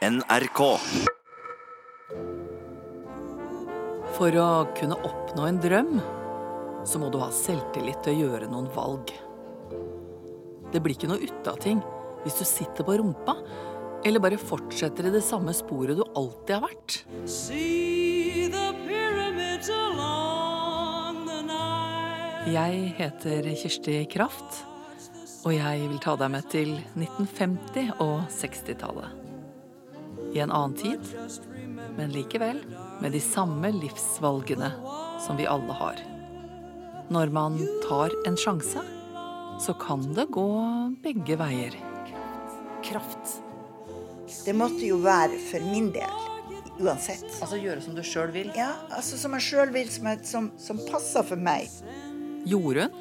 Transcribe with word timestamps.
NRK. 0.00 0.60
For 4.16 4.36
å 4.40 4.46
kunne 4.72 4.96
oppnå 4.96 5.44
en 5.44 5.58
drøm, 5.60 5.98
så 6.88 6.96
må 7.02 7.10
du 7.12 7.18
ha 7.20 7.28
selvtillit 7.36 8.00
til 8.06 8.14
å 8.14 8.22
gjøre 8.22 8.48
noen 8.48 8.70
valg. 8.72 9.12
Det 10.72 10.80
blir 10.80 10.96
ikke 10.96 11.10
noe 11.10 11.20
ut 11.20 11.52
av 11.52 11.60
ting 11.60 11.84
hvis 12.24 12.40
du 12.40 12.46
sitter 12.48 12.88
på 12.88 12.96
rumpa, 12.96 13.36
eller 14.00 14.24
bare 14.24 14.40
fortsetter 14.40 15.10
i 15.10 15.12
det 15.12 15.20
samme 15.20 15.52
sporet 15.52 16.00
du 16.00 16.04
alltid 16.16 16.56
har 16.56 16.64
vært. 16.64 17.04
Jeg 22.48 22.84
heter 23.04 23.52
Kirsti 23.52 24.02
Kraft, 24.16 24.62
og 25.44 25.52
jeg 25.60 25.88
vil 25.90 26.00
ta 26.00 26.16
deg 26.16 26.38
med 26.40 26.54
til 26.56 26.78
1950- 26.96 27.98
og 28.00 28.30
60-tallet. 28.32 29.29
I 30.34 30.42
en 30.44 30.50
annen 30.50 30.76
tid, 30.78 31.00
men 31.96 32.12
likevel 32.14 32.62
med 33.00 33.12
de 33.12 33.20
samme 33.20 33.72
livsvalgene 33.74 34.70
som 35.26 35.36
vi 35.36 35.48
alle 35.50 35.74
har. 35.74 36.00
Når 37.10 37.32
man 37.34 37.58
tar 37.88 38.14
en 38.26 38.36
sjanse, 38.38 38.82
så 39.60 39.74
kan 39.74 40.06
det 40.14 40.28
gå 40.30 40.48
begge 41.02 41.36
veier. 41.40 41.74
Kraft. 42.86 43.40
Det 44.44 44.54
måtte 44.56 44.86
jo 44.86 45.00
være 45.02 45.36
for 45.50 45.66
min 45.72 45.90
del, 45.92 46.22
uansett. 46.78 47.26
Altså 47.42 47.58
gjøre 47.60 47.82
som 47.84 47.98
du 47.98 48.02
sjøl 48.06 48.30
vil. 48.32 48.52
Ja, 48.56 48.70
altså 48.94 49.18
som 49.20 49.34
jeg 49.36 49.48
sjøl 49.50 49.74
vil, 49.74 49.90
som, 49.92 50.08
som, 50.24 50.50
som 50.60 50.80
passer 50.88 51.26
for 51.26 51.40
meg. 51.40 51.68
Jorunn 52.48 52.94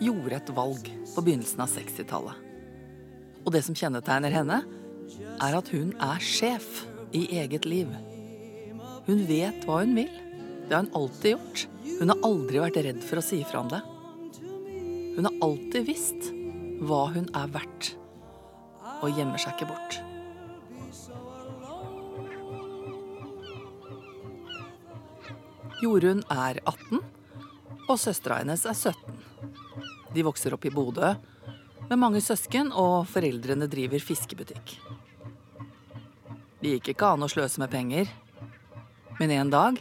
gjorde 0.00 0.38
et 0.38 0.56
valg 0.56 0.88
på 1.14 1.24
begynnelsen 1.24 1.64
av 1.64 1.72
60-tallet. 1.72 2.42
Og 3.46 3.52
det 3.54 3.62
som 3.66 3.76
kjennetegner 3.78 4.32
henne, 4.34 4.62
er 5.42 5.56
at 5.58 5.68
hun 5.74 5.92
er 6.02 6.22
sjef 6.22 6.84
i 7.16 7.26
eget 7.38 7.66
liv. 7.68 7.90
Hun 9.06 9.26
vet 9.28 9.66
hva 9.66 9.82
hun 9.82 9.94
vil. 9.98 10.10
Det 10.66 10.74
har 10.74 10.84
hun 10.84 10.96
alltid 10.98 11.36
gjort. 11.36 11.66
Hun 12.00 12.12
har 12.12 12.24
aldri 12.26 12.62
vært 12.62 12.80
redd 12.88 13.04
for 13.06 13.20
å 13.20 13.24
si 13.24 13.42
fra 13.46 13.62
om 13.62 13.70
det. 13.70 13.82
Hun 15.16 15.28
har 15.28 15.38
alltid 15.46 15.86
visst 15.88 16.32
hva 16.84 17.06
hun 17.14 17.30
er 17.32 17.52
verdt, 17.54 17.94
og 19.00 19.14
gjemmer 19.16 19.40
seg 19.40 19.56
ikke 19.56 19.70
bort. 19.70 20.02
Jorunn 25.80 26.22
er 26.32 26.60
18, 26.64 27.00
og 27.86 27.96
søstera 28.00 28.40
hennes 28.42 28.64
er 28.68 28.76
17. 28.76 29.24
De 30.16 30.24
vokser 30.24 30.54
opp 30.56 30.64
i 30.64 30.72
Bodø 30.72 31.14
med 31.86 32.00
mange 32.00 32.22
søsken, 32.24 32.72
og 32.72 33.06
foreldrene 33.08 33.68
driver 33.70 34.02
fiskebutikk. 34.02 34.76
Det 36.60 36.76
gikk 36.76 36.94
ikke 36.94 37.12
an 37.12 37.24
å 37.24 37.28
sløse 37.28 37.60
med 37.60 37.72
penger, 37.72 38.08
men 39.18 39.32
en 39.34 39.50
dag 39.52 39.80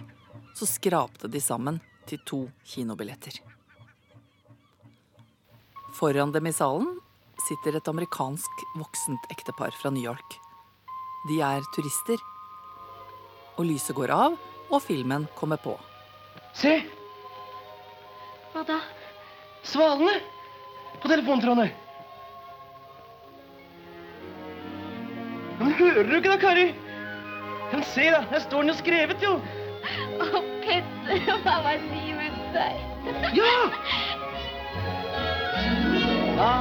så 0.55 0.67
skrapte 0.67 1.29
de 1.31 1.39
sammen 1.43 1.79
til 2.07 2.19
to 2.27 2.41
kinobilletter. 2.67 3.39
Foran 5.95 6.33
dem 6.35 6.47
i 6.49 6.53
salen 6.55 6.97
sitter 7.45 7.77
et 7.77 7.87
amerikansk 7.87 8.65
voksent 8.75 9.29
ektepar 9.31 9.75
fra 9.79 9.91
New 9.91 10.03
York. 10.03 10.35
De 11.29 11.39
er 11.43 11.63
turister. 11.75 12.19
Og 13.55 13.69
lyset 13.69 13.95
går 13.95 14.11
av, 14.11 14.35
og 14.67 14.83
filmen 14.83 15.29
kommer 15.39 15.61
på. 15.63 15.77
Se! 16.55 16.75
Hva 18.51 18.65
da? 18.67 18.81
Svalene! 19.63 20.19
På 20.99 21.11
telefontrådene. 21.11 21.84
Men 25.65 25.73
hører 25.79 26.05
du 26.05 26.11
ikke 26.19 26.29
da, 26.29 26.37
Kari? 26.37 26.65
Men 27.71 27.83
se, 27.89 28.03
da. 28.13 28.19
Der 28.29 28.43
står 28.43 28.61
den 28.61 28.69
jo 28.69 28.75
skrevet, 28.77 29.23
jo. 29.23 29.31
Å, 30.21 30.41
Petter, 30.61 31.23
hva 31.45 31.55
var 31.65 31.81
livet 31.89 32.37
deg? 32.53 32.75
Ja! 33.39 33.57
Hva 36.35 36.51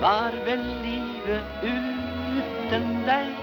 var 0.00 0.34
vel 0.46 0.60
livet 0.84 1.64
uten 1.66 2.84
deg? 3.08 3.40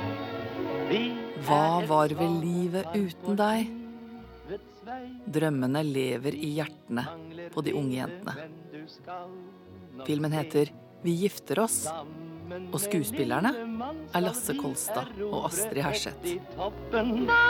Vi 0.88 1.02
Hva 1.44 1.82
var 1.90 2.14
vel 2.16 2.38
livet 2.40 2.96
uten 2.96 3.38
deg? 3.38 3.68
Drømmene 5.38 5.84
lever 5.86 6.38
i 6.40 6.54
hjertene 6.56 7.04
på 7.54 7.66
de 7.68 7.74
unge 7.76 8.00
jentene. 8.00 8.34
Filmen 10.08 10.34
heter 10.40 10.72
Vi 11.04 11.18
gifter 11.26 11.66
oss, 11.66 11.84
og 12.74 12.80
skuespillerne 12.82 13.52
er 14.14 14.24
Lasse 14.24 14.54
Kolstad 14.58 15.10
og 15.30 15.48
Astrid 15.48 15.82
Herseth. 15.86 16.36
Hva 16.58 17.42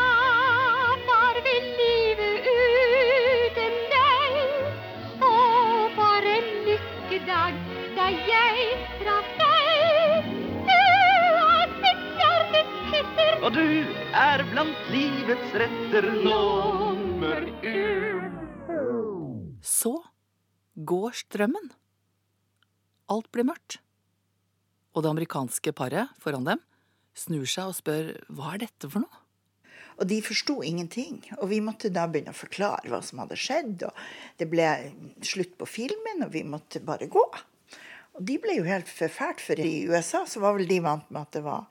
var 1.07 1.39
vi 1.45 1.55
livet 1.79 2.47
uten 2.51 3.77
deg? 3.93 4.37
Å, 5.17 5.31
for 5.97 6.29
en 6.33 6.49
lykkedag 6.67 7.59
da 7.97 8.07
jeg 8.29 8.67
traff 9.01 9.29
deg. 9.41 10.31
Du 10.69 10.75
er 10.77 11.75
mitt 11.83 12.03
hjertes 12.21 12.73
Petter. 12.91 13.37
Og 13.43 13.57
du 13.57 13.67
er 14.23 14.45
blant 14.51 14.91
livets 14.93 15.55
retter 15.63 16.09
nummer 16.23 17.47
én. 17.63 18.35
Så 19.63 19.95
går 20.75 21.17
strømmen. 21.23 21.71
Alt 23.13 23.31
blir 23.35 23.45
mørkt. 23.47 23.79
Og 24.93 25.03
det 25.03 25.11
amerikanske 25.11 25.73
paret 25.75 26.13
foran 26.21 26.45
dem 26.47 26.61
snur 27.17 27.45
seg 27.49 27.69
og 27.69 27.77
spør 27.77 28.13
hva 28.33 28.55
er 28.55 28.65
dette 28.65 28.89
for 28.89 29.03
noe? 29.03 29.19
Og 30.01 30.07
de 30.09 30.17
forsto 30.25 30.55
ingenting. 30.65 31.19
Og 31.37 31.51
vi 31.51 31.59
måtte 31.61 31.91
da 31.93 32.07
begynne 32.09 32.33
å 32.33 32.37
forklare 32.37 32.89
hva 32.89 32.99
som 33.05 33.21
hadde 33.21 33.37
skjedd. 33.37 33.83
Og 33.85 34.39
det 34.41 34.47
ble 34.49 34.69
slutt 35.25 35.53
på 35.59 35.67
filmen, 35.69 36.25
og 36.25 36.33
vi 36.33 36.41
måtte 36.47 36.81
bare 36.85 37.09
gå. 37.13 37.25
Og 38.13 38.21
de 38.25 38.39
ble 38.41 38.57
jo 38.57 38.65
helt 38.65 38.89
forfælt, 38.89 39.41
for 39.41 39.61
i 39.61 39.85
USA 39.89 40.23
så 40.29 40.41
var 40.41 40.57
vel 40.57 40.69
de 40.69 40.79
vant 40.81 41.05
med 41.13 41.21
at 41.21 41.37
det 41.37 41.43
var 41.45 41.69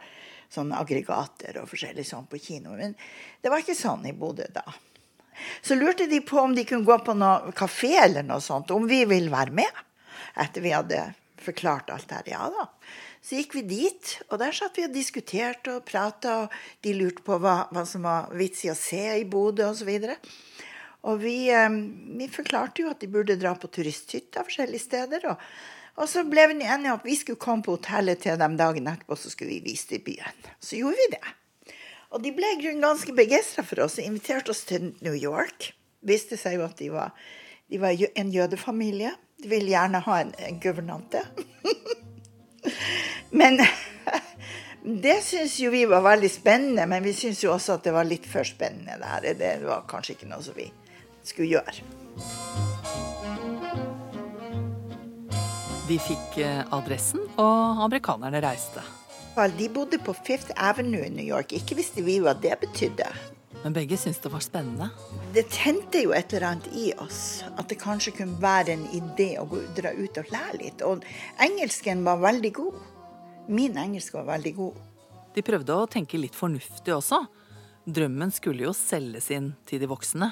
sånne 0.53 0.79
aggregater 0.79 1.59
og 1.63 1.69
forskjellig 1.71 2.05
sånn 2.07 2.29
på 2.31 2.41
kino. 2.43 2.77
Men 2.79 2.95
det 3.43 3.51
var 3.51 3.63
ikke 3.63 3.79
sånn 3.79 4.07
i 4.07 4.15
Bodø 4.17 4.47
da. 4.55 4.67
Så 5.65 5.75
lurte 5.79 6.07
de 6.11 6.21
på 6.23 6.39
om 6.43 6.55
de 6.55 6.67
kunne 6.69 6.87
gå 6.87 6.99
på 7.03 7.15
noe 7.19 7.55
kafé 7.57 7.95
eller 8.05 8.27
noe 8.27 8.43
sånt, 8.45 8.71
om 8.71 8.87
vi 8.87 9.03
ville 9.09 9.33
være 9.33 9.55
med. 9.63 9.83
Etter 10.39 10.65
vi 10.65 10.75
hadde 10.75 11.07
forklart 11.43 11.91
alt 11.91 12.13
her. 12.15 12.29
Ja 12.31 12.47
da. 12.53 12.69
Så 13.23 13.39
gikk 13.39 13.55
vi 13.55 13.63
dit, 13.71 14.17
og 14.33 14.41
der 14.43 14.55
satt 14.57 14.79
vi 14.81 14.83
og 14.89 14.95
diskuterte 14.95 15.77
og 15.77 15.85
prata, 15.87 16.41
og 16.43 16.55
de 16.83 16.95
lurte 16.97 17.23
på 17.23 17.37
hva, 17.39 17.69
hva 17.71 17.85
som 17.87 18.03
var 18.09 18.33
vits 18.35 18.65
i 18.67 18.73
å 18.73 18.79
se 18.79 19.03
i 19.21 19.29
Bodø 19.31 19.69
osv. 19.69 19.93
Og, 19.95 20.33
og 21.07 21.21
vi, 21.23 21.37
eh, 21.55 21.77
vi 22.19 22.27
forklarte 22.33 22.83
jo 22.83 22.91
at 22.91 22.99
de 23.03 23.11
burde 23.13 23.39
dra 23.39 23.55
på 23.55 23.71
turisthytter 23.71 24.49
forskjellige 24.49 24.87
steder. 24.89 25.29
Og, 25.31 25.47
og 26.03 26.11
så 26.11 26.25
ble 26.27 26.49
vi 26.51 26.59
enige 26.67 26.91
om 26.91 26.99
at 26.99 27.07
vi 27.07 27.15
skulle 27.21 27.43
komme 27.43 27.63
på 27.63 27.77
hotellet 27.77 28.25
til 28.27 28.41
dem 28.43 28.59
dagen 28.59 28.91
etterpå, 28.91 29.15
så 29.15 29.31
skulle 29.31 29.55
vi 29.55 29.71
vise 29.71 29.93
det 29.93 30.01
i 30.01 30.05
byen. 30.11 30.51
Så 30.59 30.83
gjorde 30.83 30.99
vi 31.05 31.09
det. 31.15 31.77
Og 32.13 32.27
de 32.27 32.35
ble 32.35 32.51
ganske 32.83 33.15
begeistra 33.17 33.63
for 33.65 33.87
oss 33.87 34.01
og 34.03 34.09
inviterte 34.09 34.51
oss 34.51 34.67
til 34.67 34.91
New 34.99 35.15
York. 35.15 35.71
Viste 36.03 36.35
seg 36.41 36.59
jo 36.59 36.67
at 36.67 36.75
de 36.83 36.91
var, 36.91 37.15
de 37.71 37.79
var 37.81 37.95
en 37.95 38.35
jødefamilie. 38.35 39.15
De 39.39 39.49
ville 39.49 39.71
gjerne 39.71 40.03
ha 40.03 40.23
en, 40.25 40.35
en 40.43 40.59
guvernante. 40.63 41.23
Men 43.33 43.59
det 45.05 45.19
syns 45.25 45.59
jo 45.61 45.73
vi 45.73 45.85
var 45.91 46.05
veldig 46.05 46.31
spennende, 46.31 46.87
men 46.87 47.05
vi 47.05 47.15
syns 47.17 47.43
jo 47.45 47.53
også 47.55 47.79
at 47.79 47.89
det 47.89 47.97
var 47.97 48.09
litt 48.09 48.29
for 48.29 48.47
spennende. 48.47 48.99
Det, 49.01 49.11
her. 49.15 49.29
det 49.39 49.53
var 49.67 49.85
kanskje 49.91 50.17
ikke 50.17 50.31
noe 50.31 50.45
som 50.45 50.57
vi 50.59 50.69
skulle 51.25 51.57
gjøre. 51.57 51.81
De 55.89 55.99
fikk 55.99 56.39
eh, 56.41 56.63
adressen, 56.73 57.25
og 57.43 57.85
amerikanerne 57.85 58.41
reiste. 58.45 58.85
De 59.33 59.69
bodde 59.73 59.99
på 59.99 60.13
Fifth 60.15 60.53
Avenue 60.61 61.07
i 61.07 61.11
New 61.11 61.25
York. 61.25 61.55
Ikke 61.57 61.77
visste 61.79 62.05
vi 62.05 62.19
hva 62.21 62.35
det 62.37 62.59
betydde. 62.61 63.09
Men 63.63 63.75
begge 63.77 63.97
syntes 63.97 64.21
det 64.23 64.33
var 64.33 64.43
spennende. 64.43 64.89
Det 65.35 65.47
tente 65.55 66.03
jo 66.03 66.13
et 66.17 66.33
eller 66.33 66.49
annet 66.49 66.69
i 66.77 66.91
oss. 67.01 67.43
At 67.57 67.71
det 67.71 67.79
kanskje 67.81 68.15
kunne 68.17 68.41
være 68.43 68.75
en 68.75 68.85
idé 68.93 69.37
å 69.41 69.47
dra 69.77 69.95
ut 69.95 70.19
og 70.19 70.33
lære 70.35 70.59
litt. 70.61 70.83
Og 70.85 71.07
engelsken 71.41 72.03
var 72.07 72.21
veldig 72.23 72.53
god. 72.59 72.81
Min 73.49 73.77
engelsk 73.79 74.15
var 74.15 74.29
veldig 74.31 74.55
god. 74.57 74.81
De 75.35 75.43
prøvde 75.45 75.75
å 75.75 75.89
tenke 75.91 76.21
litt 76.21 76.37
fornuftig 76.37 76.95
også. 76.95 77.25
Drømmen 77.85 78.31
skulle 78.31 78.69
jo 78.69 78.73
selges 78.77 79.31
inn 79.35 79.53
til 79.67 79.83
de 79.83 79.89
voksne. 79.91 80.31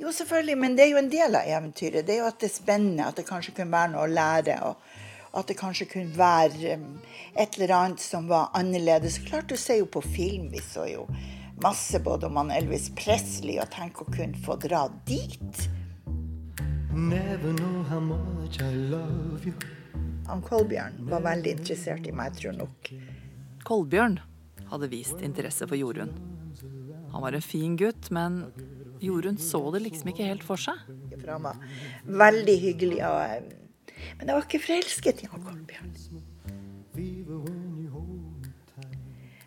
Jo, 0.00 0.10
selvfølgelig, 0.12 0.56
men 0.60 0.76
det 0.76 0.86
er 0.86 0.92
jo 0.92 1.00
en 1.00 1.12
del 1.12 1.38
av 1.38 1.48
eventyret. 1.48 2.04
Det 2.04 2.16
er 2.16 2.24
jo 2.24 2.28
at 2.28 2.40
det 2.42 2.50
er 2.50 2.56
spennende, 2.56 3.06
at 3.06 3.16
det 3.16 3.28
kanskje 3.28 3.54
kunne 3.56 3.72
være 3.72 3.92
noe 3.94 4.04
å 4.04 4.12
lære. 4.12 4.58
og 4.66 5.04
at 5.36 5.50
det 5.50 5.58
kanskje 5.60 5.84
kunne 5.90 6.16
være 6.16 6.76
um, 6.80 6.98
et 7.36 7.58
eller 7.58 7.74
annet 7.76 8.00
som 8.00 8.28
var 8.28 8.50
annerledes. 8.56 9.18
Klart 9.26 9.50
du 9.52 9.56
ser 9.60 9.82
jo 9.82 9.88
på 9.92 10.00
film, 10.00 10.48
vi 10.52 10.62
så 10.64 10.86
jo 10.88 11.06
masse 11.62 12.00
både 12.00 12.26
om 12.26 12.36
han 12.40 12.52
Elvis 12.52 12.90
Presley, 12.96 13.58
og 13.60 13.68
tenk 13.72 14.00
å 14.00 14.08
kunne 14.08 14.40
få 14.44 14.56
dra 14.60 14.86
dit. 15.08 15.66
Never 16.92 17.52
know 17.52 17.82
how 17.84 18.00
much 18.00 18.60
I 18.60 18.72
love 18.72 19.44
you. 19.44 19.75
Han 20.26 20.42
Kolbjørn 20.42 21.04
var 21.10 21.22
veldig 21.22 21.52
interessert 21.58 22.06
i 22.08 22.14
meg, 22.14 22.34
tror 22.34 22.56
nok 22.56 22.88
Kolbjørn 23.66 24.18
hadde 24.70 24.88
vist 24.90 25.22
interesse 25.22 25.66
for 25.66 25.78
Jorunn. 25.78 26.12
Han 27.12 27.22
var 27.22 27.36
en 27.36 27.44
fin 27.44 27.76
gutt, 27.78 28.10
men 28.10 28.44
Jorunn 29.02 29.38
så 29.38 29.60
det 29.74 29.84
liksom 29.84 30.10
ikke 30.12 30.26
helt 30.26 30.46
for 30.46 30.60
seg. 30.60 30.82
For 31.14 31.30
han 31.32 31.46
var 31.46 31.62
veldig 32.24 32.56
hyggelig. 32.62 32.98
Og, 33.06 33.18
eh, 33.22 34.02
men 34.18 34.28
jeg 34.28 34.36
var 34.36 34.46
ikke 34.46 34.62
forelsket 34.66 35.22
i 35.24 35.30
han 35.30 35.46
Kolbjørn. 35.46 35.94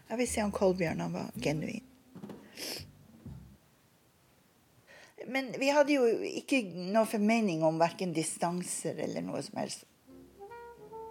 Jeg 0.10 0.18
vil 0.22 0.32
si 0.32 0.42
han 0.42 0.56
Kolbjørn 0.56 1.04
han 1.06 1.16
var 1.16 1.32
genuin. 1.44 1.86
Men 5.30 5.52
vi 5.62 5.70
hadde 5.70 5.94
jo 5.94 6.08
ikke 6.42 6.64
noe 6.90 7.06
formening 7.10 7.62
om 7.68 7.78
verken 7.82 8.16
distanser 8.16 8.98
eller 9.06 9.22
noe 9.26 9.44
som 9.46 9.60
helst. 9.62 9.86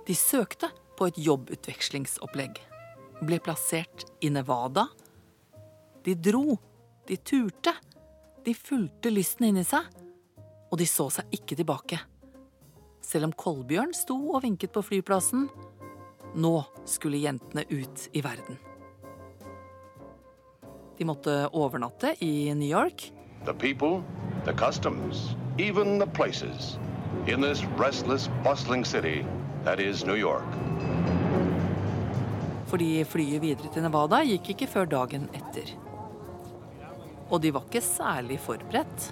De 0.09 0.15
søkte 0.17 0.71
på 0.97 1.11
et 1.11 1.19
jobbutvekslingsopplegg. 1.21 2.57
Ble 3.29 3.37
plassert 3.45 4.07
i 4.25 4.31
Nevada. 4.33 4.87
De 6.05 6.15
dro. 6.17 6.57
De 7.05 7.19
turte. 7.21 7.75
De 8.45 8.55
fulgte 8.57 9.13
lysten 9.13 9.51
inni 9.51 9.67
seg. 9.69 9.85
Og 10.73 10.81
de 10.81 10.87
så 10.89 11.11
seg 11.13 11.35
ikke 11.37 11.59
tilbake. 11.59 11.99
Selv 13.05 13.29
om 13.29 13.35
Kolbjørn 13.37 13.93
sto 13.93 14.17
og 14.33 14.47
vinket 14.47 14.73
på 14.73 14.81
flyplassen. 14.87 15.51
Nå 16.41 16.55
skulle 16.89 17.21
jentene 17.21 17.67
ut 17.69 18.09
i 18.17 18.23
verden. 18.25 18.57
De 20.97 21.05
måtte 21.05 21.35
overnatte 21.53 22.15
i 22.25 22.49
New 22.55 22.69
York. 22.69 23.11
The 23.45 23.53
people, 23.53 24.01
the 24.47 24.57
customs, 24.57 25.37
even 25.59 25.99
the 26.01 26.09
places. 26.17 26.79
In 27.27 27.43
this 27.43 27.63
restless, 27.77 28.31
bustling 28.43 28.87
city 28.87 29.27
that 29.69 29.81
is 29.81 30.05
New 30.05 30.17
York. 30.17 30.49
Fordi 32.71 33.05
flyet 33.05 33.43
videre 33.43 33.69
til 33.73 33.85
Nevada 33.85 34.23
gikk 34.25 34.55
ikke 34.55 34.69
før 34.71 34.89
dagen 34.89 35.27
etter. 35.37 35.75
Og 37.29 37.43
de 37.45 37.53
var 37.53 37.67
ikke 37.69 37.85
særlig 37.85 38.39
forberedt. 38.41 39.11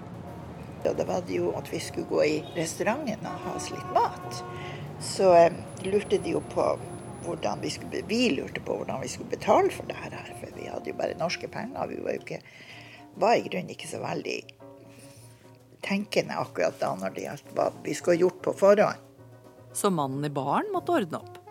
Og 0.87 0.97
det 0.97 1.07
var 1.09 1.25
det 1.29 1.41
jo 1.43 1.53
at 1.59 1.69
vi 1.73 1.81
skulle 1.83 2.09
gå 2.09 2.23
i 2.25 2.35
restauranten 2.57 3.29
og 3.29 3.45
ha 3.45 3.55
oss 3.59 3.69
litt 3.75 3.93
mat. 3.97 4.43
Så 5.05 5.33
eh, 5.37 5.61
lurte 5.85 6.21
de 6.25 6.37
jo 6.39 6.41
på 6.55 6.71
hvordan 7.27 7.61
vi 7.61 7.73
skulle 7.75 8.05
Vi 8.09 8.23
lurte 8.37 8.63
på 8.65 8.79
hvordan 8.79 9.03
vi 9.03 9.13
skulle 9.13 9.35
betale 9.37 9.73
for 9.75 9.89
det 9.91 9.99
her. 10.01 10.15
For 10.41 10.57
vi 10.57 10.71
hadde 10.73 10.93
jo 10.93 10.97
bare 10.97 11.19
norske 11.21 11.51
penger. 11.53 11.91
Vi 11.91 12.01
var 12.05 12.17
jo 12.17 12.25
ikke 12.25 12.41
var 13.21 13.37
i 13.37 13.45
grunnen 13.45 13.77
ikke 13.77 13.91
så 13.91 14.01
veldig 14.01 14.39
tenkende 15.85 16.39
akkurat 16.41 16.81
da 16.81 16.95
når 16.97 17.13
det 17.17 17.27
gjaldt 17.27 17.53
hva 17.57 17.73
vi 17.85 17.97
skulle 17.99 18.23
gjort 18.25 18.41
på 18.47 18.57
forhånd. 18.57 19.06
Så 19.77 19.91
mannen 19.93 20.25
i 20.25 20.33
baren 20.33 20.73
måtte 20.73 20.95
ordne 20.97 21.21
opp. 21.21 21.43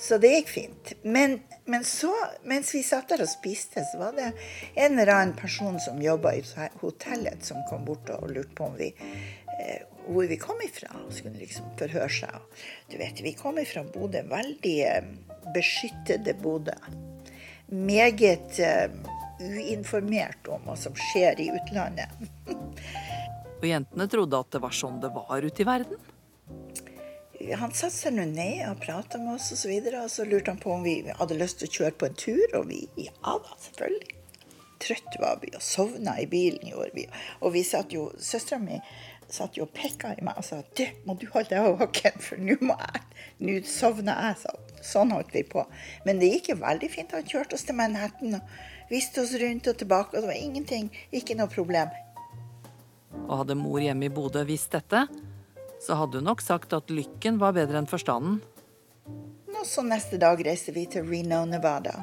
Så 0.00 0.16
det 0.20 0.30
gikk 0.32 0.48
fint. 0.48 0.92
Men, 1.02 1.38
men 1.68 1.84
så, 1.84 2.12
mens 2.48 2.72
vi 2.72 2.80
satt 2.84 3.12
der 3.12 3.24
og 3.24 3.28
spiste, 3.28 3.84
så 3.84 4.00
var 4.00 4.14
det 4.16 4.30
en 4.74 4.96
eller 4.98 5.12
annen 5.12 5.34
person 5.36 5.76
som 5.80 6.00
jobba 6.00 6.34
i 6.36 6.44
hotellet, 6.80 7.44
som 7.44 7.60
kom 7.68 7.84
bort 7.88 8.08
og 8.14 8.30
lurte 8.32 8.56
på 8.56 8.68
om 8.70 8.78
vi, 8.80 8.88
eh, 8.96 9.82
hvor 10.08 10.28
vi 10.28 10.40
kom 10.40 10.60
ifra. 10.64 10.92
Og 11.04 11.12
skulle 11.16 11.40
liksom 11.40 11.68
forhøre 11.80 12.08
seg. 12.16 12.60
Du 12.92 12.96
vet, 13.00 13.20
vi 13.24 13.34
kom 13.36 13.60
ifra 13.60 13.84
Bodø. 13.88 14.24
Veldig 14.28 14.76
eh, 14.88 15.10
beskyttede 15.56 16.36
Bodø. 16.40 16.76
Meget 17.72 18.60
eh, 18.64 18.88
uinformert 19.40 20.48
om 20.52 20.64
hva 20.68 20.76
som 20.80 20.96
skjer 21.08 21.40
i 21.44 21.50
utlandet. 21.56 22.12
Og 23.60 23.68
jentene 23.68 24.08
trodde 24.08 24.40
at 24.40 24.56
det 24.56 24.64
var 24.64 24.72
sånn 24.72 25.00
det 25.02 25.12
var 25.12 25.44
ute 25.44 25.60
i 25.60 25.68
verden? 25.68 26.09
Han 27.58 27.74
satte 27.74 27.96
seg 27.96 28.14
nå 28.16 28.26
ned 28.30 28.62
og 28.68 28.80
prata 28.82 29.18
med 29.18 29.34
oss, 29.36 29.50
og 29.54 29.58
så, 29.58 29.74
og 30.02 30.10
så 30.12 30.26
lurte 30.28 30.52
han 30.52 30.62
på 30.62 30.72
om 30.74 30.82
vi 30.86 31.00
hadde 31.08 31.38
lyst 31.40 31.60
til 31.60 31.70
å 31.70 31.76
kjøre 31.78 31.98
på 31.98 32.08
en 32.10 32.18
tur. 32.18 32.56
Og 32.60 32.68
vi 32.70 32.84
ja 33.00 33.12
da, 33.26 33.56
selvfølgelig. 33.66 34.16
Trøtt 34.80 35.16
var 35.20 35.40
vi, 35.42 35.50
og 35.52 35.64
sovna 35.64 36.14
i 36.22 36.28
bilen 36.30 36.70
gjorde 36.70 36.94
vi. 36.96 37.06
Og 37.44 37.52
vi 37.52 37.64
satt 37.68 37.92
jo, 37.92 38.06
søstera 38.16 38.62
mi 38.62 38.78
satt 39.30 39.58
jo 39.58 39.66
og 39.66 39.72
pekka 39.74 40.14
i 40.18 40.24
meg 40.26 40.38
og 40.40 40.46
sa 40.46 40.60
du, 40.76 40.84
må 41.06 41.14
du 41.18 41.26
holde 41.30 41.52
deg 41.52 41.78
våken, 41.78 42.18
for 42.22 42.42
nå 42.42 42.56
må 42.64 42.76
jeg, 42.80 43.02
nå 43.46 43.56
sovner 43.68 44.18
jeg. 44.26 44.40
Så, 44.42 44.54
sånn 44.92 45.14
holdt 45.14 45.34
vi 45.36 45.44
på. 45.46 45.64
Men 46.06 46.20
det 46.22 46.32
gikk 46.34 46.52
jo 46.54 46.60
veldig 46.62 46.90
fint. 46.92 47.14
Han 47.16 47.26
kjørte 47.28 47.58
oss 47.58 47.66
til 47.68 47.76
Manhattan 47.78 48.38
og 48.40 48.54
viste 48.90 49.22
oss 49.22 49.34
rundt 49.40 49.68
og 49.70 49.80
tilbake, 49.80 50.16
og 50.16 50.24
det 50.24 50.32
var 50.32 50.40
ingenting, 50.40 50.88
ikke 51.14 51.36
noe 51.38 51.52
problem. 51.52 51.92
Og 53.26 53.42
hadde 53.42 53.58
mor 53.58 53.82
hjemme 53.82 54.08
i 54.08 54.14
Bodø 54.14 54.42
visst 54.48 54.72
dette, 54.74 55.04
så 55.80 55.96
hadde 55.96 56.20
hun 56.20 56.28
nok 56.28 56.42
sagt 56.44 56.74
at 56.76 56.92
lykken 56.92 57.40
var 57.40 57.56
bedre 57.56 57.80
enn 57.80 57.90
forstanden. 57.90 58.40
Og 59.60 59.66
så 59.68 59.82
neste 59.84 60.16
dag 60.20 60.40
reiste 60.44 60.72
vi 60.72 60.86
til 60.88 61.04
Reno, 61.04 61.42
Nevada. 61.48 61.98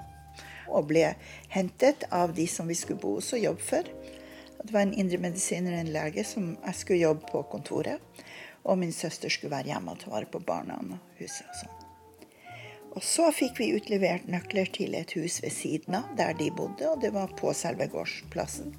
Og 0.67 0.89
ble 0.91 1.15
hentet 1.49 2.03
av 2.13 2.35
de 2.37 2.45
som 2.51 2.67
vi 2.69 2.75
skulle 2.77 3.01
bo 3.01 3.15
hos 3.17 3.31
og 3.33 3.41
jobbe 3.41 3.65
for. 3.65 3.87
Det 4.61 4.73
var 4.73 4.83
en 4.85 4.93
indremedisiner 4.93 5.73
og 5.73 5.81
en 5.81 5.93
lege 5.95 6.25
som 6.27 6.51
jeg 6.53 6.77
skulle 6.77 6.99
jobbe 7.01 7.31
på 7.31 7.41
kontoret. 7.49 8.21
Og 8.67 8.77
min 8.77 8.93
søster 8.93 9.33
skulle 9.33 9.55
være 9.55 9.71
hjemme 9.71 9.93
og 9.93 10.03
ta 10.03 10.11
vare 10.11 10.29
på 10.29 10.43
barna 10.43 10.77
og 10.77 10.97
huset 11.21 11.47
og 11.47 11.59
sånn. 11.63 11.73
Og 12.97 13.03
så 13.05 13.31
fikk 13.33 13.59
vi 13.61 13.71
utlevert 13.77 14.29
nøkler 14.29 14.69
til 14.73 14.95
et 14.97 15.11
hus 15.17 15.37
ved 15.43 15.53
siden 15.53 15.99
av, 15.99 16.13
der 16.17 16.33
de 16.37 16.49
bodde, 16.49 16.87
og 16.89 17.01
det 17.01 17.11
var 17.13 17.33
på 17.37 17.53
selve 17.53 17.85
gårdsplassen. 17.93 18.73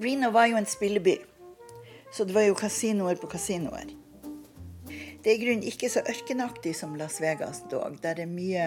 Reno 0.00 0.32
var 0.34 0.50
jo 0.50 0.58
en 0.60 0.68
spilleby. 0.68 1.18
Så 2.16 2.24
det 2.24 2.32
var 2.32 2.44
jo 2.46 2.54
kasinoer 2.54 3.18
på 3.18 3.26
kasinoer. 3.26 3.88
Det 5.22 5.32
er 5.32 5.34
i 5.34 5.40
grunnen 5.40 5.66
ikke 5.66 5.88
så 5.90 6.04
ørkenaktig 6.06 6.76
som 6.78 6.92
Las 6.94 7.16
Vegas 7.18 7.64
dog. 7.72 7.96
Der 8.04 8.20
er 8.22 8.30
mye, 8.30 8.66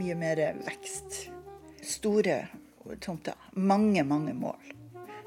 mye 0.00 0.16
mer 0.18 0.42
vekst. 0.66 1.28
Store 1.86 2.40
tomter. 3.04 3.38
Mange, 3.54 4.02
mange 4.02 4.34
mål. 4.34 4.74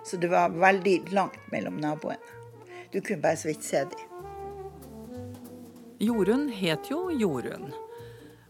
Så 0.04 0.20
det 0.20 0.34
var 0.34 0.52
veldig 0.52 0.98
langt 1.16 1.40
mellom 1.54 1.80
naboene. 1.80 2.20
Du 2.92 3.00
kunne 3.00 3.24
bare 3.24 3.40
så 3.40 3.48
vidt 3.54 3.64
se 3.64 3.86
dem. 3.88 4.04
Jorunn 6.04 6.50
het 6.52 6.92
jo 6.92 7.08
Jorunn. 7.08 7.72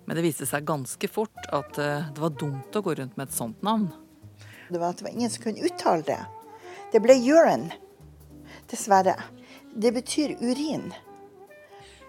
Men 0.06 0.18
det 0.18 0.26
viste 0.26 0.50
seg 0.50 0.66
ganske 0.66 1.14
fort 1.14 1.46
at 1.54 1.78
eh, 1.78 2.10
det 2.10 2.26
var 2.26 2.34
dumt 2.42 2.74
å 2.74 2.82
gå 2.82 2.98
rundt 2.98 3.18
med 3.22 3.30
et 3.30 3.38
sånt 3.38 3.62
navn. 3.62 3.92
Det 4.70 4.82
var 4.82 4.96
at 4.96 4.98
det 4.98 5.12
var 5.12 5.14
ingen 5.14 5.30
som 5.30 5.46
kunne 5.46 5.66
uttale 5.70 6.06
det. 6.10 6.22
Det 6.94 7.06
ble 7.06 7.22
urine. 7.22 7.85
Dessverre. 8.72 9.16
Det 9.76 9.92
betyr 9.92 10.38
urin. 10.42 10.94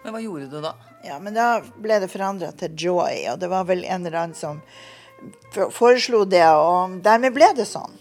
Men 0.04 0.14
hva 0.14 0.22
gjorde 0.22 0.46
du 0.50 0.60
da? 0.62 0.74
Ja, 1.04 1.18
men 1.18 1.34
Da 1.34 1.60
ble 1.82 1.98
det 2.02 2.10
forandra 2.12 2.52
til 2.54 2.74
Joy, 2.78 3.26
og 3.32 3.40
det 3.42 3.50
var 3.50 3.66
vel 3.68 3.84
en 3.84 4.06
eller 4.06 4.20
annen 4.24 4.38
som 4.38 4.62
foreslo 5.74 6.24
det, 6.28 6.44
og 6.46 7.00
dermed 7.04 7.34
ble 7.34 7.48
det 7.56 7.66
sånn. 7.68 7.94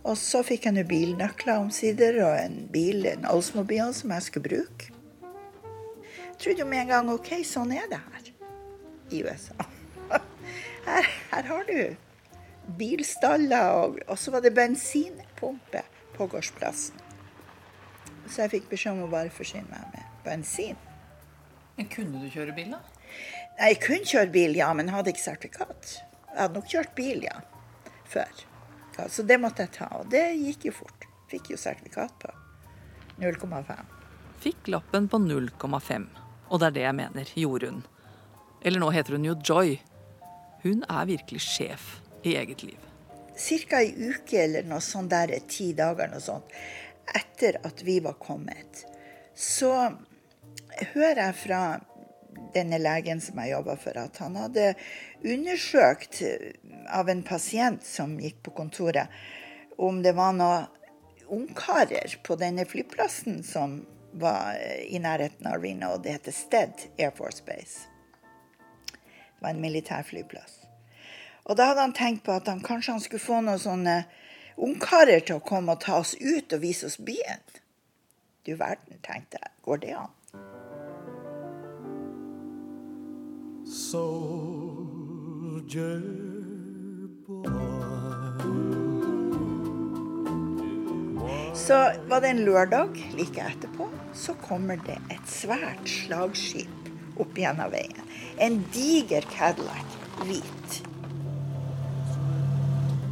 Og 0.00 0.16
så 0.16 0.40
fikk 0.46 0.64
jeg 0.64 0.78
nå 0.78 0.84
bilnøkler 0.88 1.60
omsider, 1.60 2.22
og 2.24 2.36
en 2.38 2.62
bil, 2.72 3.04
en 3.10 3.28
Oldsmobile, 3.28 3.92
som 3.96 4.14
jeg 4.16 4.26
skulle 4.26 4.48
bruke. 4.48 4.94
Jeg 6.24 6.38
trodde 6.40 6.62
jo 6.64 6.68
med 6.70 6.86
en 6.86 6.92
gang 6.94 7.10
OK, 7.12 7.34
sånn 7.44 7.74
er 7.76 7.84
det 7.90 8.00
her 8.00 8.30
i 9.12 9.24
USA. 9.26 9.68
Her, 10.80 11.04
her 11.28 11.44
har 11.44 11.66
du 11.68 12.09
bilstaller, 12.78 13.70
og, 13.76 13.98
og 14.06 14.18
så 14.18 14.34
var 14.34 14.44
det 14.44 14.54
bensinpumpe 14.56 15.82
på 16.16 16.28
gårdsplassen. 16.30 16.98
Så 18.30 18.44
jeg 18.44 18.52
fikk 18.54 18.70
beskjed 18.70 18.94
om 18.94 19.06
å 19.08 19.10
bare 19.10 19.32
forsyne 19.34 19.66
meg 19.70 19.94
med 19.94 20.24
bensin. 20.26 20.78
Men 21.76 21.88
Kunne 21.90 22.20
du 22.22 22.28
kjøre 22.30 22.54
bil, 22.54 22.74
da? 22.76 22.82
Jeg 23.60 23.80
kunne 23.82 24.06
kjøre 24.06 24.32
bil, 24.32 24.56
ja, 24.56 24.70
men 24.76 24.92
hadde 24.92 25.12
ikke 25.12 25.24
sertifikat. 25.24 25.96
Jeg 26.30 26.38
hadde 26.38 26.58
nok 26.60 26.68
kjørt 26.70 26.92
bil, 26.98 27.24
ja, 27.26 27.40
før. 28.08 28.44
Ja, 28.98 29.08
så 29.08 29.24
det 29.24 29.40
måtte 29.40 29.64
jeg 29.64 29.74
ta, 29.78 29.88
og 30.00 30.10
det 30.12 30.26
gikk 30.36 30.68
jo 30.68 30.76
fort. 30.82 31.06
Fikk 31.30 31.52
jo 31.52 31.58
sertifikat 31.60 32.12
på 32.20 32.32
0,5. 33.22 33.96
Fikk 34.40 34.70
lappen 34.72 35.08
på 35.10 35.20
0,5. 35.22 36.06
Og 36.50 36.60
det 36.60 36.68
er 36.70 36.76
det 36.76 36.84
jeg 36.84 36.98
mener, 36.98 37.32
Jorunn. 37.38 37.82
Eller 38.60 38.82
nå 38.82 38.90
heter 38.92 39.16
hun 39.16 39.24
jo 39.24 39.36
Joy. 39.40 39.78
Hun 40.64 40.84
er 40.88 41.08
virkelig 41.08 41.40
sjef 41.46 41.99
i 42.22 42.36
eget 42.36 42.62
liv. 42.62 42.78
Ca. 43.36 43.80
ei 43.80 43.94
uke 44.10 44.42
eller 44.44 44.66
noe 44.68 44.82
sånt 44.84 45.10
der, 45.12 45.32
ti 45.48 45.72
dager 45.76 46.10
noe 46.12 46.20
sånt, 46.20 46.50
etter 47.16 47.60
at 47.66 47.82
vi 47.82 47.98
var 48.04 48.18
kommet, 48.20 48.84
så 49.34 49.72
hører 50.92 51.22
jeg 51.24 51.38
fra 51.44 51.62
denne 52.54 52.78
legen 52.80 53.20
som 53.22 53.38
jeg 53.40 53.54
jobba 53.54 53.76
for, 53.80 53.96
at 53.96 54.18
han 54.22 54.36
hadde 54.38 54.74
undersøkt 55.24 56.20
av 56.90 57.08
en 57.08 57.22
pasient 57.26 57.86
som 57.86 58.18
gikk 58.20 58.42
på 58.46 58.54
kontoret, 58.60 59.08
om 59.80 60.02
det 60.04 60.12
var 60.18 60.36
noen 60.36 60.68
ungkarer 61.30 62.16
på 62.26 62.36
denne 62.36 62.66
flyplassen 62.66 63.44
som 63.46 63.80
var 64.12 64.56
i 64.82 64.98
nærheten 64.98 65.46
av 65.46 65.62
Reno, 65.62 65.94
og 65.94 66.02
det 66.04 66.16
heter 66.18 66.34
Stead 66.34 66.88
Air 66.98 67.14
Force 67.14 67.44
Base. 67.46 67.86
Det 68.90 69.44
var 69.46 69.54
en 69.54 69.62
militærflyplass. 69.62 70.59
Og 71.44 71.56
da 71.56 71.70
hadde 71.70 71.86
han 71.86 71.96
tenkt 71.96 72.24
på 72.26 72.32
at 72.36 72.48
han 72.50 72.62
kanskje 72.64 72.96
han 72.96 73.04
skulle 73.04 73.22
få 73.22 73.40
noen 73.44 73.60
sånne 73.60 73.96
ungkarer 74.60 75.24
til 75.24 75.40
å 75.40 75.44
komme 75.44 75.76
og 75.76 75.82
ta 75.84 76.00
oss 76.02 76.14
ut 76.20 76.52
og 76.52 76.62
vise 76.62 76.86
oss 76.90 77.00
byen. 77.00 77.42
Du 78.46 78.54
verden, 78.56 79.00
tenkte 79.04 79.40
jeg. 79.40 79.50
Går 79.64 79.76
det 79.84 79.94
an? 80.00 80.16
soldier 83.70 84.30
Så 91.54 91.92
var 92.08 92.20
det 92.20 92.28
en 92.28 92.44
lørdag 92.44 92.88
like 93.14 93.40
etterpå. 93.40 93.88
Så 94.14 94.34
kommer 94.42 94.76
det 94.86 94.98
et 95.12 95.28
svært 95.30 95.86
slagskip 95.86 96.90
opp 97.20 97.38
gjennom 97.38 97.70
veien. 97.70 98.00
En 98.42 98.64
diger 98.74 99.22
Cadillac, 99.30 99.86
hvit. 100.24 100.89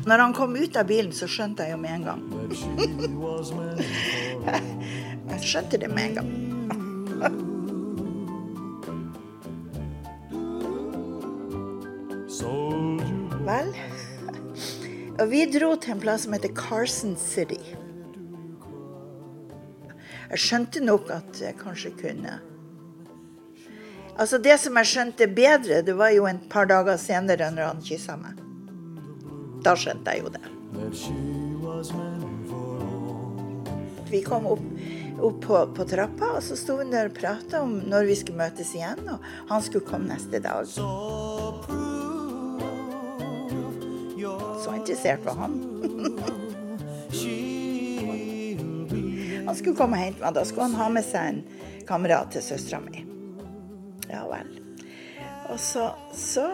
Når 0.08 0.18
han 0.18 0.32
kom 0.32 0.56
ut 0.56 0.76
av 0.80 0.86
bilen, 0.88 1.12
så 1.12 1.26
skjønte 1.28 1.66
jeg 1.66 1.74
jo 1.74 1.78
med 1.82 1.92
en 1.98 2.04
gang. 2.06 2.22
jeg 5.34 5.40
skjønte 5.44 5.80
det 5.82 5.90
med 5.92 6.04
en 6.06 6.14
gang. 6.16 6.30
Vel, 13.48 13.68
og 15.18 15.28
vi 15.28 15.44
dro 15.52 15.70
til 15.76 15.94
en 15.94 16.00
plass 16.00 16.24
som 16.24 16.34
heter 16.36 16.56
Carson 16.56 17.14
City. 17.20 17.60
Jeg 20.28 20.40
skjønte 20.40 20.84
nok 20.84 21.12
at 21.12 21.40
jeg 21.40 21.56
kanskje 21.60 21.92
kunne 22.00 22.40
Altså 24.18 24.38
Det 24.42 24.56
som 24.60 24.76
jeg 24.80 24.88
skjønte 24.90 25.28
bedre, 25.30 25.78
det 25.86 25.94
var 25.96 26.10
jo 26.10 26.26
en 26.26 26.40
par 26.50 26.66
dager 26.66 26.96
senere 26.98 27.52
når 27.54 27.68
han 27.70 27.82
kyssa 27.86 28.16
meg. 28.18 28.47
Da 29.68 29.74
skjønte 29.76 30.14
jeg 30.16 30.24
jo 30.24 30.30
det. 30.32 30.40
Vi 34.08 34.22
kom 34.24 34.46
opp, 34.48 34.62
opp 35.20 35.42
på, 35.44 35.58
på, 35.76 35.84
trappa, 35.90 36.30
og 36.38 36.42
så 36.46 36.56
sto 36.56 36.78
hun 36.78 36.94
der 36.94 37.10
og 37.10 37.18
prata 37.18 37.60
om 37.66 37.74
når 37.84 38.08
vi 38.08 38.16
skulle 38.16 38.40
møtes 38.40 38.72
igjen. 38.78 39.02
Og 39.12 39.18
han 39.50 39.60
skulle 39.66 39.84
komme 39.84 40.08
neste 40.08 40.40
dag. 40.40 40.64
Så 44.58 44.72
interessert 44.72 45.20
var 45.28 45.36
han. 45.44 45.60
Han 49.48 49.56
skulle 49.56 49.76
komme 49.78 49.96
og 49.96 50.02
hente 50.02 50.20
meg. 50.20 50.34
Da 50.36 50.42
skulle 50.44 50.66
han 50.68 50.74
ha 50.76 50.86
med 50.92 51.04
seg 51.08 51.30
en 51.30 51.38
kamerat 51.88 52.34
til 52.34 52.42
søstera 52.44 52.82
mi. 52.84 53.00
Ja 54.10 54.26
vel. 54.28 54.50
Og 55.48 55.56
så, 55.56 55.86
så, 56.12 56.44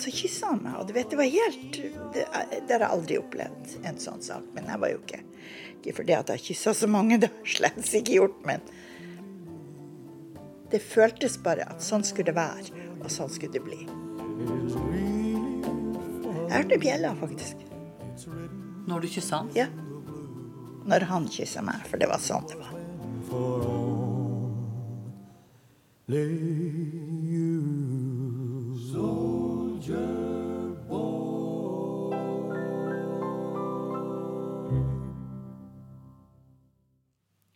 så 0.00 0.12
kyssa 0.14 0.52
han 0.52 0.62
meg. 0.64 0.76
Og 0.80 0.88
du 0.88 0.94
vet, 0.96 1.08
det 1.10 1.18
var 1.18 1.28
helt 1.28 1.78
Det, 2.14 2.24
det 2.24 2.74
har 2.74 2.84
jeg 2.84 2.90
aldri 2.90 3.18
opplevd, 3.20 3.78
en 3.88 4.00
sånn 4.02 4.22
sak. 4.24 4.46
Men 4.56 4.70
jeg 4.70 4.82
var 4.82 4.92
jo 4.92 5.00
ikke 5.02 5.22
Ikke 5.78 5.96
fordi 6.00 6.16
at 6.16 6.32
jeg 6.34 6.44
kyssa 6.50 6.74
så 6.74 6.90
mange, 6.90 7.18
det 7.22 7.30
har 7.32 7.42
jeg 7.44 7.56
slett 7.58 7.94
ikke 8.02 8.20
gjort. 8.20 8.38
Men 8.48 8.68
det 10.68 10.82
føltes 10.84 11.38
bare 11.40 11.64
at 11.64 11.80
sånn 11.80 12.04
skulle 12.04 12.28
det 12.28 12.36
være, 12.36 12.86
og 13.00 13.08
sånn 13.12 13.30
skulle 13.32 13.54
det 13.56 13.64
bli. 13.64 13.78
Jeg 16.48 16.52
hørte 16.52 16.80
bjella, 16.80 17.14
faktisk. 17.16 17.62
Når 18.88 19.04
du 19.04 19.12
kyssa 19.12 19.42
han? 19.42 19.52
Ja 19.56 19.68
når 20.88 21.04
han 21.10 21.28
kyssa 21.28 21.62
meg, 21.64 21.84
for 21.88 22.00
det 22.00 22.08
var 22.08 22.20
sånn 22.22 22.46
det 22.48 22.58
var. 22.60 22.72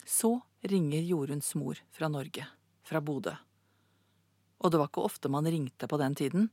Så 0.07 0.41
ringer 0.61 1.01
Joruns 1.01 1.55
mor 1.55 1.79
fra 1.91 2.09
Norge, 2.09 2.47
fra 2.85 3.01
Bodø. 3.01 3.35
Og 4.59 4.71
det 4.71 4.79
var 4.79 4.89
ikke 4.89 5.01
ofte 5.01 5.29
man 5.29 5.47
ringte 5.47 5.89
på 5.89 5.99
den 5.99 6.15
tiden, 6.15 6.49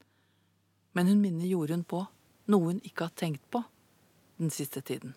men 0.91 1.07
hun 1.07 1.21
minner 1.21 1.45
Jorunn 1.45 1.83
på 1.83 2.05
noe 2.49 2.65
hun 2.65 2.81
ikke 2.83 3.07
har 3.07 3.15
tenkt 3.15 3.45
på 3.51 3.63
den 4.37 4.49
siste 4.49 4.81
tiden. 4.81 5.13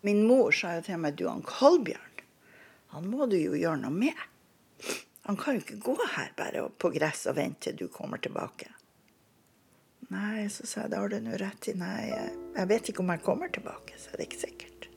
Min 0.00 0.26
mor 0.26 0.50
sa 0.50 0.74
jo 0.78 0.82
til 0.82 0.98
meg 0.98 1.14
du, 1.14 1.28
han 1.28 1.44
Kolbjørn, 1.46 2.24
han 2.96 3.06
må 3.06 3.26
du 3.30 3.36
jo 3.36 3.54
gjøre 3.54 3.84
noe 3.84 3.94
med. 3.94 4.26
Han 5.28 5.36
kan 5.36 5.54
jo 5.54 5.62
ikke 5.62 5.78
gå 5.84 5.96
her 6.16 6.32
bare 6.34 6.66
på 6.74 6.90
gress 6.90 7.26
og 7.30 7.36
vente 7.36 7.70
til 7.70 7.76
du 7.84 7.92
kommer 7.92 8.18
tilbake. 8.18 8.72
Nei, 10.10 10.48
så 10.50 10.66
sa 10.66 10.80
jeg, 10.82 10.90
det 10.90 10.98
har 10.98 11.12
du 11.12 11.20
nå 11.22 11.36
rett 11.38 11.68
i. 11.70 11.74
Nei, 11.78 12.08
jeg 12.10 12.68
vet 12.70 12.88
ikke 12.90 13.04
om 13.04 13.12
jeg 13.14 13.22
kommer 13.22 13.50
tilbake, 13.54 13.94
så 13.94 14.10
er 14.10 14.18
det 14.18 14.26
ikke 14.26 14.40
sikkert. 14.42 14.88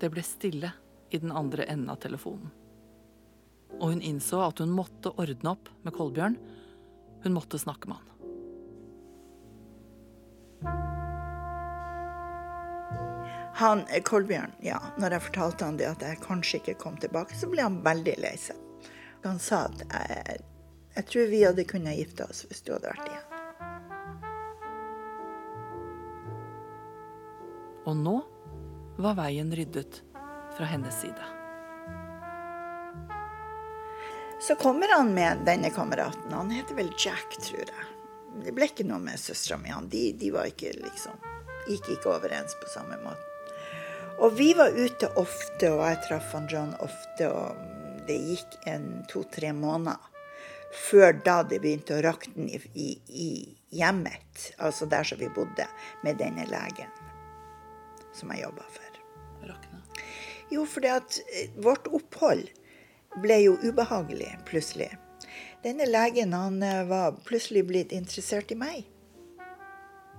Det 0.00 0.10
ble 0.14 0.22
stille 0.24 0.70
i 1.10 1.18
den 1.18 1.34
andre 1.34 1.66
enden 1.66 1.90
av 1.90 1.98
telefonen. 2.04 2.52
Og 3.80 3.90
hun 3.92 4.02
innså 4.04 4.44
at 4.44 4.62
hun 4.62 4.70
måtte 4.74 5.10
ordne 5.18 5.50
opp 5.56 5.68
med 5.82 5.94
Kolbjørn. 5.96 6.38
Hun 7.24 7.34
måtte 7.34 7.58
snakke 7.58 7.90
med 7.90 7.98
han. 7.98 8.06
Han, 13.60 13.82
eh, 13.90 14.02
Kolbjørn, 14.06 14.54
ja, 14.64 14.78
når 15.02 15.16
jeg 15.16 15.26
fortalte 15.26 15.66
han 15.66 15.76
det 15.76 15.90
at 15.90 16.06
jeg 16.06 16.22
kanskje 16.22 16.62
ikke 16.62 16.78
kom 16.80 16.96
tilbake, 17.02 17.34
så 17.36 17.50
ble 17.50 17.66
han 17.66 17.82
veldig 17.84 18.14
lei 18.22 18.36
seg. 18.40 18.56
Han 19.26 19.42
sa 19.42 19.66
at 19.66 19.82
jeg, 19.84 20.40
jeg 20.94 21.06
tror 21.06 21.26
vi 21.30 21.44
hadde 21.44 21.64
kunnet 21.64 21.98
gifte 21.98 22.26
oss 22.26 22.44
hvis 22.48 22.62
du 22.66 22.72
hadde 22.74 22.90
vært 22.90 23.08
igjen. 23.08 23.26
Og 27.88 27.96
nå 27.96 28.16
var 29.00 29.16
veien 29.18 29.52
ryddet 29.56 30.02
fra 30.56 30.66
hennes 30.68 31.00
side. 31.00 31.28
Så 34.40 34.56
kommer 34.60 34.88
han 34.96 35.14
med 35.14 35.44
denne 35.44 35.70
kameraten. 35.70 36.32
Han 36.32 36.50
heter 36.50 36.74
vel 36.74 36.92
Jack, 36.98 37.36
tror 37.40 37.64
jeg. 37.64 37.88
Det 38.44 38.54
ble 38.56 38.68
ikke 38.70 38.86
noe 38.88 39.00
med 39.02 39.20
søstera 39.20 39.58
mi. 39.60 39.72
De, 39.92 40.04
de 40.16 40.30
var 40.32 40.48
ikke 40.48 40.72
liksom 40.78 41.16
Gikk 41.68 41.90
ikke 41.92 42.08
overens 42.14 42.54
på 42.56 42.70
samme 42.72 42.96
måte. 43.02 43.26
Og 44.24 44.32
vi 44.36 44.50
var 44.56 44.72
ute 44.72 45.10
ofte, 45.20 45.68
og 45.70 45.82
jeg 45.84 45.98
traff 46.06 46.32
han 46.34 46.48
John 46.50 46.72
ofte, 46.82 47.28
og 47.28 48.00
det 48.08 48.16
gikk 48.16 48.56
en 48.68 48.88
to-tre 49.08 49.52
måneder 49.56 50.09
før 50.74 51.18
da 51.24 51.40
det 51.46 51.60
begynte 51.62 51.96
å 51.96 52.04
rakne 52.04 52.46
i, 52.46 52.60
i, 52.74 52.88
i, 53.08 53.30
hjemmet, 53.74 54.50
altså 54.58 54.86
der 54.90 55.06
som 55.06 55.20
vi 55.20 55.30
bodde, 55.34 55.66
med 56.04 56.18
denne 56.22 56.46
legen 56.50 56.90
som 58.14 58.32
jeg 58.34 58.44
jobba 58.44 58.66
for. 58.74 58.98
Rakne? 59.46 59.82
Jo, 60.50 60.64
fordi 60.66 60.90
at 60.92 61.20
eh, 61.30 61.52
vårt 61.62 61.86
opphold 61.94 62.48
ble 63.22 63.38
jo 63.44 63.56
ubehagelig 63.62 64.32
plutselig. 64.48 64.90
Denne 65.64 65.86
legen 65.88 66.34
han 66.34 66.58
eh, 66.66 66.82
var 66.90 67.18
plutselig 67.26 67.66
blitt 67.70 67.94
interessert 67.94 68.50
i 68.50 68.58
meg. 68.58 68.86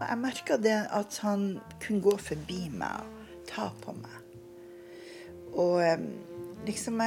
Jeg 0.02 0.18
merka 0.18 0.58
det 0.58 0.80
at 0.90 1.20
han 1.22 1.60
kunne 1.84 2.02
gå 2.02 2.16
forbi 2.18 2.64
meg 2.74 3.04
og 3.04 3.44
ta 3.52 3.68
på 3.84 3.94
meg. 4.00 4.18
Og 5.52 5.84
liksom 6.66 7.00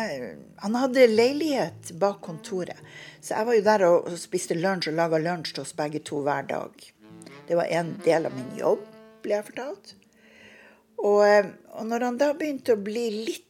Han 0.57 0.75
hadde 0.75 1.07
leilighet 1.07 1.93
bak 2.01 2.21
kontoret, 2.25 2.79
så 3.21 3.35
jeg 3.39 3.49
var 3.49 3.59
jo 3.59 3.67
der 3.67 3.85
og, 3.89 4.09
spiste 4.19 4.57
lunsj 4.59 4.91
og 4.91 4.99
laga 4.99 5.21
lunsj 5.23 5.55
til 5.55 5.65
oss 5.65 5.75
begge 5.77 6.03
to 6.05 6.23
hver 6.27 6.47
dag. 6.49 6.89
Det 7.49 7.59
var 7.59 7.71
en 7.71 7.95
del 8.05 8.27
av 8.27 8.35
min 8.35 8.51
jobb, 8.59 8.83
ble 9.25 9.37
jeg 9.37 9.49
fortalt. 9.51 9.95
Og, 11.05 11.51
og 11.75 11.87
når 11.91 12.07
han 12.07 12.19
da 12.21 12.31
begynte 12.39 12.77
å 12.77 12.81
bli 12.81 13.09
litt 13.29 13.43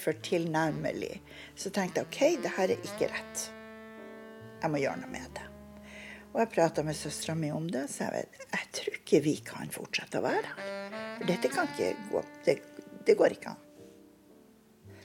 for 0.00 0.18
tilnærmelig, 0.18 1.20
så 1.54 1.70
tenkte 1.70 2.02
jeg 2.02 2.08
OK, 2.08 2.42
det 2.42 2.50
her 2.56 2.72
er 2.74 2.88
ikke 2.88 3.10
rett. 3.12 3.44
Jeg 4.58 4.72
må 4.72 4.80
gjøre 4.82 5.04
noe 5.04 5.12
med 5.12 5.28
det. 5.36 5.44
Og 6.32 6.40
jeg 6.42 6.50
prata 6.56 6.82
med 6.82 6.98
søstera 6.98 7.36
mi 7.38 7.52
om 7.54 7.68
det, 7.70 7.84
så 7.92 8.08
jeg 8.08 8.16
vet, 8.16 8.42
jeg 8.50 8.72
tror 8.80 8.98
ikke 8.98 9.22
vi 9.28 9.36
kan 9.46 9.70
fortsette 9.70 10.18
å 10.18 10.26
være 10.26 10.56
her. 10.56 10.90
For 11.20 11.30
dette 11.30 11.52
kan 11.54 11.70
ikke 11.70 11.94
gå. 12.10 12.24
Det, 12.48 12.58
det 13.06 13.16
går 13.20 13.38
ikke 13.38 13.54
an. 13.54 13.67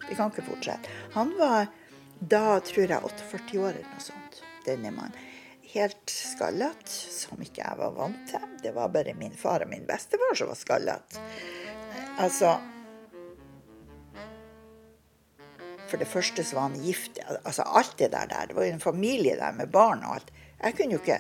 Det 0.10 0.18
kan 0.18 0.32
ikke 0.32 0.46
fortsette. 0.48 0.92
Han 1.14 1.34
var 1.40 1.70
da, 2.20 2.60
tror 2.64 2.86
jeg, 2.88 3.00
48 3.04 3.60
år 3.60 3.72
eller 3.72 3.90
noe 3.92 4.04
sånt, 4.04 4.42
denne 4.66 4.92
mannen. 4.96 5.30
Helt 5.74 6.12
skallet, 6.14 6.86
som 6.88 7.42
ikke 7.42 7.64
jeg 7.64 7.80
var 7.80 7.96
vant 7.98 8.20
til. 8.30 8.44
Det 8.62 8.76
var 8.76 8.92
bare 8.94 9.16
min 9.18 9.34
far 9.34 9.66
og 9.66 9.72
min 9.72 9.88
bestefar 9.90 10.38
som 10.38 10.52
var 10.52 10.60
skallet. 10.60 11.18
Altså 12.22 12.60
For 15.94 16.02
det 16.02 16.10
første 16.10 16.42
så 16.42 16.56
var 16.58 16.72
han 16.72 16.82
gift. 16.82 17.20
Altså 17.44 17.62
alt 17.70 18.00
det 18.00 18.08
der, 18.16 18.26
der. 18.26 18.48
Det 18.50 18.56
var 18.58 18.66
jo 18.66 18.74
en 18.74 18.80
familie 18.82 19.36
der 19.38 19.54
med 19.54 19.70
barn 19.70 20.02
og 20.02 20.16
alt. 20.16 20.32
Jeg 20.58 20.74
kunne 20.78 20.96
jo 20.96 21.02
ikke 21.04 21.20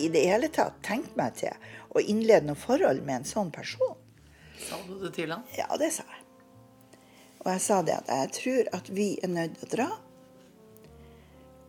i 0.00 0.08
det 0.08 0.22
hele 0.24 0.48
tatt 0.48 0.78
tenkt 0.86 1.12
meg 1.20 1.36
til 1.36 1.52
å 1.92 2.00
innlede 2.00 2.48
noe 2.48 2.58
forhold 2.58 3.02
med 3.04 3.20
en 3.20 3.28
sånn 3.28 3.52
person. 3.52 3.98
Sa 4.56 4.80
du 4.86 4.96
det 5.02 5.12
til 5.18 5.34
han? 5.34 5.44
Ja, 5.58 5.68
det 5.76 5.92
sa 5.92 6.06
jeg. 6.08 6.23
Og 7.44 7.50
jeg 7.52 7.60
sa 7.60 7.82
det 7.84 7.98
at 7.98 8.08
jeg 8.08 8.32
tror 8.38 8.70
at 8.80 8.88
vi 8.96 9.08
er 9.22 9.32
nødt 9.32 9.58
til 9.60 9.68
å 9.68 9.72
dra. 9.74 9.88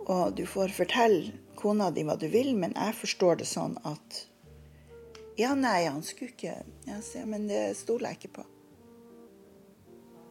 Og 0.05 0.35
du 0.37 0.45
får 0.47 0.71
fortelle 0.75 1.35
kona 1.59 1.89
di 1.91 2.05
hva 2.07 2.15
du 2.19 2.27
vil, 2.31 2.53
men 2.55 2.75
jeg 2.77 2.95
forstår 3.01 3.41
det 3.41 3.49
sånn 3.49 3.77
at 3.83 4.23
Ja, 5.35 5.51
nei, 5.51 5.83
han 5.83 6.03
skulle 6.05 6.31
ikke 6.31 6.61
Jeg 6.87 7.01
sier, 7.03 7.25
Men 7.27 7.49
det 7.49 7.75
stoler 7.75 8.13
jeg 8.13 8.21
ikke 8.21 8.35
på. 8.37 8.45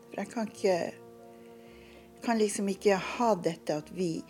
For 0.08 0.22
jeg 0.22 0.30
kan 0.32 0.52
ikke 0.52 0.76
kan 2.24 2.38
liksom 2.38 2.68
ikke 2.72 2.96
ha 2.96 3.34
dette 3.36 3.74
at 3.82 3.90
vi 3.92 4.24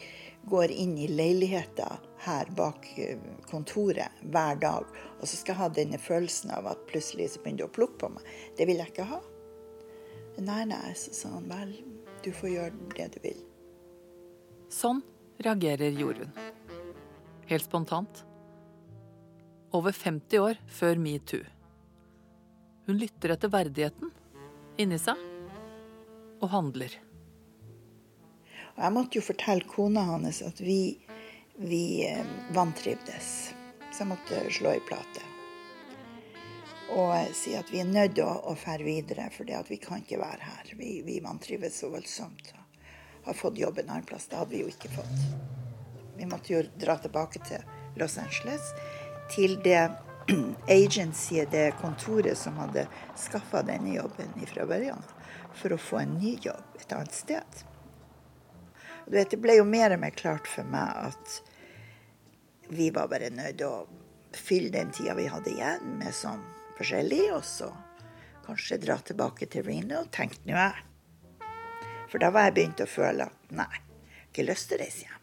går 0.51 0.73
inn 0.75 0.97
i 0.99 1.07
leiligheta 1.09 1.93
her 2.25 2.49
bak 2.57 2.89
eh, 2.99 3.21
kontoret 3.47 4.25
hver 4.35 4.59
dag, 4.61 4.89
og 5.21 5.29
så 5.29 5.37
skal 5.37 5.55
jeg 5.55 5.61
ha 5.61 5.69
denne 5.77 6.01
følelsen 6.03 6.51
av 6.57 6.67
at 6.73 6.83
plutselig 6.91 7.31
så 7.33 7.45
begynner 7.45 7.65
du 7.65 7.69
å 7.69 7.77
plukke 7.77 8.01
på 8.03 8.11
meg. 8.17 8.27
Det 8.59 8.67
vil 8.67 8.83
jeg 8.83 8.93
ikke 8.93 9.07
ha. 9.13 9.21
Så 10.37 11.15
sa 11.15 11.29
han 11.29 11.49
vel, 11.49 11.75
du 12.25 12.33
får 12.33 12.51
gjøre 12.51 12.91
det 12.97 13.09
du 13.15 13.19
vil. 13.23 13.41
Sånn 14.73 15.03
reagerer 15.39 15.95
Jorunn. 15.95 16.33
Helt 17.47 17.65
spontant. 17.65 18.25
Over 19.75 19.93
50 19.93 20.39
år 20.43 20.61
før 20.67 20.99
metoo. 20.99 21.45
Hun 22.87 22.99
lytter 23.01 23.35
etter 23.35 23.53
verdigheten 23.53 24.11
inni 24.81 24.99
seg, 24.99 25.21
og 26.43 26.51
handler. 26.53 26.97
Jeg 28.75 28.93
måtte 28.93 29.21
jo 29.21 29.25
fortelle 29.25 29.69
kona 29.71 30.03
hans 30.09 30.43
at 30.45 30.59
vi, 30.61 30.97
vi 31.63 31.85
eh, 32.09 32.27
vantrivdes. 32.57 33.31
Så 33.93 34.03
jeg 34.03 34.11
måtte 34.11 34.43
slå 34.51 34.75
i 34.75 34.83
plate. 34.83 35.34
Og 36.93 37.33
si 37.33 37.55
at 37.57 37.71
vi 37.73 37.81
er 37.81 37.89
nødt 37.89 38.19
til 38.19 38.29
å, 38.29 38.55
fære 38.59 38.85
videre, 38.85 39.31
for 39.33 39.49
vi 39.69 39.79
kan 39.81 40.03
ikke 40.03 40.21
være 40.21 40.45
her. 40.45 40.75
Vi, 40.77 41.01
vi 41.07 41.21
vantrives 41.25 41.79
så 41.81 41.89
voldsomt. 41.93 42.53
Og 43.23 43.31
har 43.31 43.39
fått 43.39 43.59
jobb 43.59 43.81
en 43.81 43.95
annen 43.95 44.09
plass. 44.09 44.29
Det 44.29 44.37
hadde 44.37 44.53
vi 44.53 44.63
jo 44.63 44.73
ikke 44.73 44.93
fått. 44.93 45.23
Vi 46.19 46.29
måtte 46.29 46.53
jo 46.53 46.63
dra 46.79 46.99
tilbake 47.01 47.41
til 47.49 47.65
Los 47.99 48.19
Angeles, 48.19 48.75
til 49.33 49.57
det 49.65 49.91
agencyet, 50.69 51.51
det 51.51 51.75
kontoret 51.81 52.39
som 52.39 52.59
hadde 52.61 52.87
skaffa 53.19 53.65
denne 53.67 53.97
jobben 53.97 54.35
fra 54.51 54.67
børjan, 54.69 55.03
for 55.55 55.75
å 55.75 55.81
få 55.81 56.03
en 56.03 56.19
ny 56.21 56.37
jobb 56.43 56.81
et 56.81 56.93
annet 56.93 57.17
sted. 57.17 57.65
Du 59.07 59.17
vet, 59.17 59.31
Det 59.31 59.41
ble 59.41 59.59
jo 59.59 59.67
mer 59.69 59.97
og 59.97 60.01
mer 60.01 60.15
klart 60.17 60.49
for 60.49 60.65
meg 60.69 61.11
at 61.11 61.41
vi 62.69 62.89
var 62.91 63.11
bare 63.13 63.31
nødt 63.31 63.59
til 63.61 63.69
å 63.69 63.87
fylle 64.35 64.73
den 64.73 64.93
tida 64.93 65.15
vi 65.15 65.29
hadde 65.31 65.53
igjen, 65.53 65.99
med 66.01 66.15
sånn 66.17 66.43
forskjellig, 66.79 67.25
og 67.35 67.45
så 67.47 67.71
kanskje 68.45 68.81
dra 68.83 68.99
tilbake 69.01 69.49
til 69.51 69.67
Reno, 69.67 70.05
tenkte 70.13 70.49
nå 70.49 70.57
jeg. 70.59 70.85
For 72.11 72.23
da 72.23 72.31
var 72.35 72.49
jeg 72.49 72.57
begynt 72.59 72.83
å 72.85 72.89
føle 72.89 73.27
at 73.27 73.55
nei, 73.57 73.71
ikke 74.29 74.47
lyst 74.49 74.71
til 74.71 74.79
å 74.79 74.85
reise 74.85 75.07
hjem. 75.07 75.21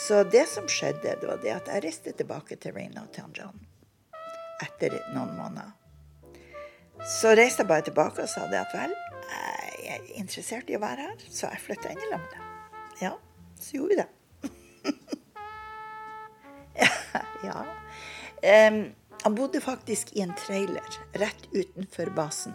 Så 0.00 0.22
det 0.30 0.46
som 0.48 0.68
skjedde, 0.70 1.16
det 1.20 1.26
var 1.26 1.42
det 1.42 1.52
at 1.54 1.68
jeg 1.70 1.84
reiste 1.84 2.14
tilbake 2.16 2.56
til 2.62 2.74
Reno 2.76 3.04
til 3.14 3.30
John 3.36 3.58
etter 4.60 4.98
noen 5.14 5.32
måneder. 5.38 5.72
Så 7.08 7.32
reiste 7.32 7.64
jeg 7.64 7.70
bare 7.70 7.86
tilbake 7.86 8.24
og 8.24 8.28
sa 8.28 8.44
det 8.50 8.60
at 8.60 8.74
vel, 8.76 8.92
jeg 9.80 9.96
er 9.96 10.08
interessert 10.20 10.68
i 10.70 10.76
å 10.76 10.82
være 10.82 11.06
her, 11.08 11.22
så 11.26 11.48
jeg 11.48 11.64
flytta 11.64 11.92
inn 11.94 12.02
i 12.04 12.10
lag 12.10 12.24
med. 12.26 12.40
Ja, 13.00 13.12
så 13.60 13.78
gjorde 13.78 13.94
vi 13.94 14.00
det. 14.02 14.08
ja. 17.48 17.64
Um, 18.68 18.82
han 19.22 19.34
bodde 19.34 19.60
faktisk 19.60 20.12
i 20.16 20.20
en 20.20 20.34
trailer 20.34 21.00
rett 21.12 21.48
utenfor 21.52 22.12
basen. 22.16 22.54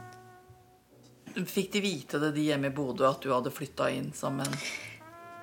Fikk 1.46 1.72
de 1.74 1.82
vite 1.84 2.20
det, 2.20 2.32
de 2.32 2.42
hjemme 2.48 2.68
i 2.72 2.76
Bodø, 2.76 3.06
at 3.10 3.22
du 3.22 3.34
hadde 3.34 3.52
flytta 3.52 3.90
inn 3.92 4.14
som 4.16 4.40
en 4.40 4.54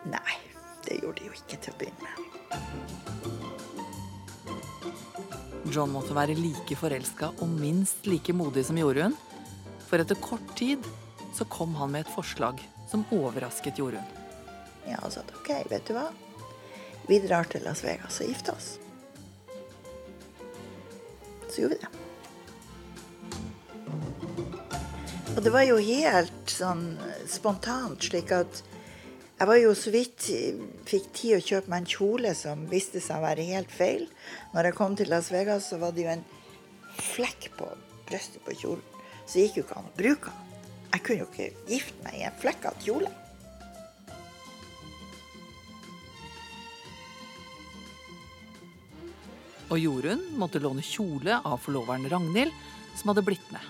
Nei, 0.09 0.39
det 0.87 0.99
gjorde 1.03 1.21
de 1.21 1.29
jo 1.29 1.35
ikke 1.37 1.59
til 1.63 1.75
å 1.75 1.79
begynne 1.79 2.03
med. 2.07 2.17
John 5.73 5.93
måtte 5.95 6.17
være 6.17 6.35
like 6.35 6.77
forelska 6.77 7.31
og 7.39 7.49
minst 7.55 8.09
like 8.09 8.35
modig 8.35 8.65
som 8.67 8.81
Jorunn. 8.81 9.15
For 9.87 10.03
etter 10.03 10.19
kort 10.19 10.57
tid 10.59 10.83
så 11.37 11.47
kom 11.53 11.77
han 11.79 11.95
med 11.95 12.07
et 12.07 12.13
forslag 12.13 12.59
som 12.91 13.07
overrasket 13.15 13.79
Jorunn. 13.79 14.09
Ja, 14.89 14.99
han 14.99 15.15
sa 15.15 15.23
OK, 15.39 15.53
vet 15.71 15.87
du 15.87 15.95
hva. 15.97 16.09
Vi 17.07 17.23
drar 17.23 17.47
til 17.51 17.63
Las 17.67 17.85
Vegas 17.87 18.21
og 18.21 18.33
gifter 18.33 18.57
oss. 18.57 18.82
Så 21.53 21.65
gjorde 21.65 21.77
vi 21.77 21.85
det. 21.85 21.93
Og 25.33 25.41
det 25.45 25.53
var 25.53 25.65
jo 25.65 25.79
helt 25.81 26.53
sånn 26.53 26.85
spontant, 27.31 28.01
slik 28.05 28.33
at 28.37 28.63
jeg 29.43 29.49
var 29.49 29.59
jo 29.59 29.73
så 29.75 29.91
vidt 29.91 30.27
fikk 30.87 31.07
tid 31.17 31.35
å 31.39 31.43
kjøpe 31.43 31.73
meg 31.73 31.83
en 31.83 31.89
kjole 31.91 32.35
som 32.39 32.67
viste 32.71 33.01
seg 33.03 33.19
å 33.19 33.25
være 33.25 33.47
helt 33.49 33.73
feil. 33.75 34.05
Når 34.53 34.69
jeg 34.69 34.77
kom 34.79 34.95
til 34.99 35.11
Las 35.11 35.33
Vegas, 35.35 35.71
så 35.73 35.81
var 35.83 35.97
det 35.97 36.05
jo 36.05 36.13
en 36.13 36.25
flekk 37.01 37.49
på 37.57 37.67
brystet 38.07 38.45
på 38.45 38.55
kjolen. 38.61 38.85
Så 39.25 39.39
det 39.39 39.49
gikk 39.49 39.57
jo 39.59 39.65
ikke 39.67 39.81
an 39.81 39.89
å 39.89 39.97
bruke 39.99 40.31
den. 40.31 40.61
Jeg 40.93 41.05
kunne 41.07 41.25
jo 41.25 41.29
ikke 41.33 41.73
gifte 41.73 42.05
meg 42.05 42.21
i 42.21 42.25
en 42.29 42.41
flekkete 42.45 42.85
kjole. 42.85 43.11
Og 49.73 49.81
Jorunn 49.81 50.21
måtte 50.37 50.61
låne 50.61 50.83
kjole 50.85 51.39
av 51.49 51.57
forloveren 51.65 52.05
Ragnhild, 52.13 52.53
som 52.97 53.09
hadde 53.09 53.25
blitt 53.25 53.47
med. 53.55 53.65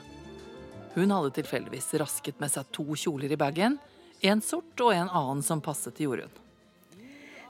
Hun 0.97 1.15
hadde 1.15 1.31
tilfeldigvis 1.37 1.93
rasket 2.03 2.41
med 2.43 2.51
seg 2.51 2.67
to 2.75 2.85
kjoler 2.99 3.31
i 3.31 3.39
bagen. 3.39 3.77
En 4.21 4.43
sort 4.43 4.83
og 4.83 4.91
en 4.97 5.07
annen 5.07 5.45
som 5.47 5.63
passet 5.63 5.95
til 5.95 6.11
Jorunn. 6.11 6.35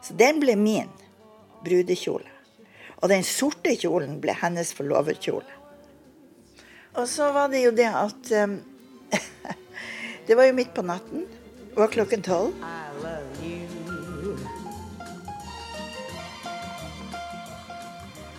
Så 0.04 0.12
den 0.20 0.42
ble 0.42 0.58
min 0.60 0.92
brudekjole. 1.64 2.28
Og 3.00 3.08
den 3.10 3.24
sorte 3.26 3.72
kjolen 3.72 4.18
ble 4.20 4.36
hennes 4.36 4.74
forloverkjole. 4.76 5.58
Og 7.00 7.08
så 7.08 7.32
var 7.32 7.48
det 7.48 7.64
jo 7.64 7.72
det 7.72 7.88
at 7.88 8.32
um, 8.44 8.58
Det 10.28 10.36
var 10.36 10.46
jo 10.46 10.58
midt 10.60 10.76
på 10.76 10.84
natten. 10.86 11.24
Det 11.72 11.80
var 11.80 11.90
klokken 11.90 12.22
tolv. 12.22 12.52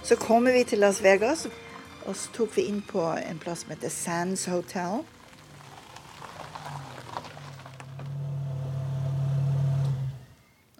Så 0.03 0.15
kommer 0.15 0.51
vi 0.51 0.63
til 0.63 0.79
Las 0.79 1.03
Vegas, 1.03 1.45
og 2.03 2.15
så 2.19 2.31
tok 2.35 2.57
vi 2.57 2.65
inn 2.67 2.81
på 2.83 2.99
en 3.15 3.37
plass 3.39 3.61
som 3.63 3.69
heter 3.71 3.91
Sands 3.91 4.41
Hotel. 4.51 5.05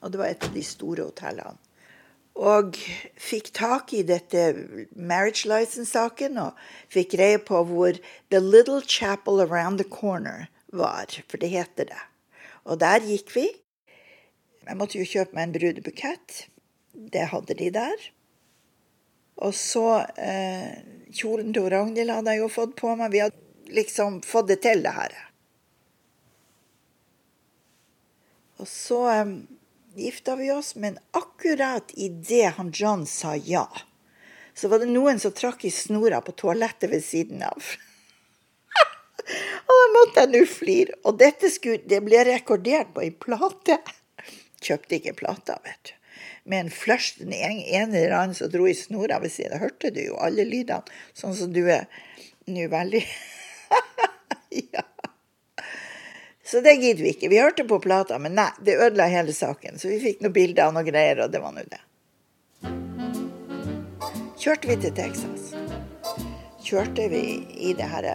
Og 0.03 0.11
det 0.11 0.19
var 0.19 0.27
et 0.27 0.43
av 0.43 0.51
de 0.51 0.63
store 0.67 1.05
hotellene. 1.07 1.55
Og 2.35 2.75
fikk 3.15 3.53
tak 3.55 3.93
i 3.95 4.01
dette 4.03 4.41
marriage 4.91 5.47
license-saken 5.47 6.41
og 6.43 6.57
fikk 6.91 7.13
greie 7.13 7.37
på 7.39 7.61
hvor 7.69 7.95
The 8.33 8.41
Little 8.43 8.81
Chapel 8.81 9.39
Around 9.39 9.79
the 9.79 9.87
Corner 9.87 10.49
var, 10.67 11.07
for 11.29 11.39
det 11.39 11.53
heter 11.53 11.87
det. 11.93 12.01
Og 12.67 12.81
der 12.83 13.05
gikk 13.07 13.31
vi. 13.37 13.45
Jeg 14.67 14.79
måtte 14.79 14.99
jo 14.99 15.07
kjøpe 15.07 15.37
meg 15.37 15.47
en 15.47 15.55
brudebukett. 15.55 16.41
Det 16.91 17.29
hadde 17.31 17.55
de 17.61 17.71
der. 17.77 18.09
Og 19.41 19.55
så 19.57 19.87
eh, 20.17 20.73
Kjolen 21.13 21.53
til 21.53 21.69
Ragnhild 21.73 22.13
hadde 22.13 22.35
jeg 22.35 22.43
jo 22.43 22.49
fått 22.51 22.75
på 22.79 22.93
meg. 22.97 23.13
Vi 23.13 23.21
hadde 23.23 23.73
liksom 23.73 24.21
fått 24.25 24.51
det 24.51 24.59
til, 24.65 24.83
det 24.85 24.93
her. 24.93 25.15
Og 28.61 28.69
så 28.69 28.99
eh, 29.11 29.33
gifta 29.95 30.35
vi 30.39 30.51
oss, 30.53 30.75
men 30.75 30.99
akkurat 31.11 31.91
idet 31.93 32.53
han 32.57 32.71
John 32.73 33.05
sa 33.09 33.35
ja, 33.35 33.67
så 34.53 34.69
var 34.69 34.83
det 34.83 34.91
noen 34.93 35.19
som 35.19 35.33
trakk 35.33 35.65
i 35.65 35.73
snora 35.73 36.21
på 36.21 36.35
toalettet 36.37 36.91
ved 36.91 37.03
siden 37.05 37.41
av. 37.45 37.73
og 39.67 39.73
da 39.81 39.89
måtte 39.97 40.25
jeg 40.25 40.33
nå 40.33 40.43
flire. 40.49 40.99
Og 41.09 41.17
dette 41.17 41.49
skulle, 41.49 41.81
det 41.89 42.03
ble 42.05 42.21
rekordert 42.29 42.93
på 42.93 43.05
ei 43.05 43.09
plate. 43.11 43.79
Kjøpte 44.63 44.99
ikke 44.99 45.17
plata, 45.17 45.57
vet 45.65 45.89
du. 45.89 45.93
Med 46.43 46.65
en 46.65 46.71
flush, 46.73 47.19
den 47.19 47.33
ene 47.33 47.97
eller 47.97 48.17
annen 48.17 48.37
som 48.37 48.51
dro 48.51 48.67
i 48.67 48.75
snora 48.77 49.19
ved 49.23 49.31
siden. 49.33 49.61
Hørte 49.61 49.93
du 49.95 50.01
jo 50.03 50.17
alle 50.21 50.45
lydene, 50.47 50.83
sånn 51.17 51.35
som 51.37 51.53
du 51.53 51.63
er 51.67 51.87
nå 52.51 52.67
veldig 52.71 53.03
Ja. 54.73 54.83
Så 56.45 56.61
det 56.61 56.75
gidder 56.75 57.03
vi 57.03 57.13
ikke. 57.15 57.29
Vi 57.31 57.39
hørte 57.41 57.63
på 57.65 57.79
plata, 57.81 58.19
men 58.19 58.35
nei, 58.37 58.51
det 58.61 58.75
ødela 58.77 59.07
hele 59.09 59.33
saken. 59.33 59.79
Så 59.81 59.89
vi 59.89 59.97
fikk 60.03 60.21
noen 60.21 60.35
bilder 60.35 60.69
og 60.69 60.75
noen 60.75 60.89
greier, 60.91 61.23
og 61.23 61.31
det 61.33 61.41
var 61.41 61.55
nå 61.55 61.63
det. 61.71 61.81
Kjørte 64.43 64.69
vi 64.69 64.75
til 64.83 64.93
Texas. 64.93 65.53
Kjørte 66.63 67.07
vi 67.09 67.23
i 67.57 67.73
det 67.79 67.87
her 67.89 68.09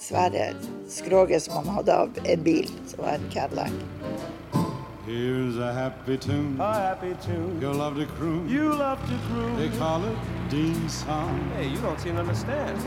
svære 0.00 0.52
skroget 0.88 1.42
som 1.42 1.60
han 1.60 1.80
hadde 1.80 1.98
av 2.04 2.22
en 2.24 2.46
bil, 2.46 2.70
som 2.86 3.04
var 3.04 3.18
en 3.18 3.28
Cadillac. 3.34 4.33
Here's 5.06 5.58
a 5.58 5.70
happy 5.70 6.16
tune. 6.16 6.58
A 6.58 6.72
happy 6.72 7.14
tune. 7.20 7.60
You'll 7.60 7.74
love 7.74 7.96
to 7.96 8.06
croon. 8.06 8.48
You 8.48 8.72
love 8.72 8.98
to 9.10 9.18
croon. 9.28 9.54
They 9.56 9.68
call 9.76 10.02
it 10.02 10.16
Dean's 10.48 10.94
song. 11.04 11.52
Hey, 11.56 11.68
you 11.68 11.76
don't 11.78 12.00
seem 12.00 12.14
to 12.14 12.20
understand. 12.20 12.78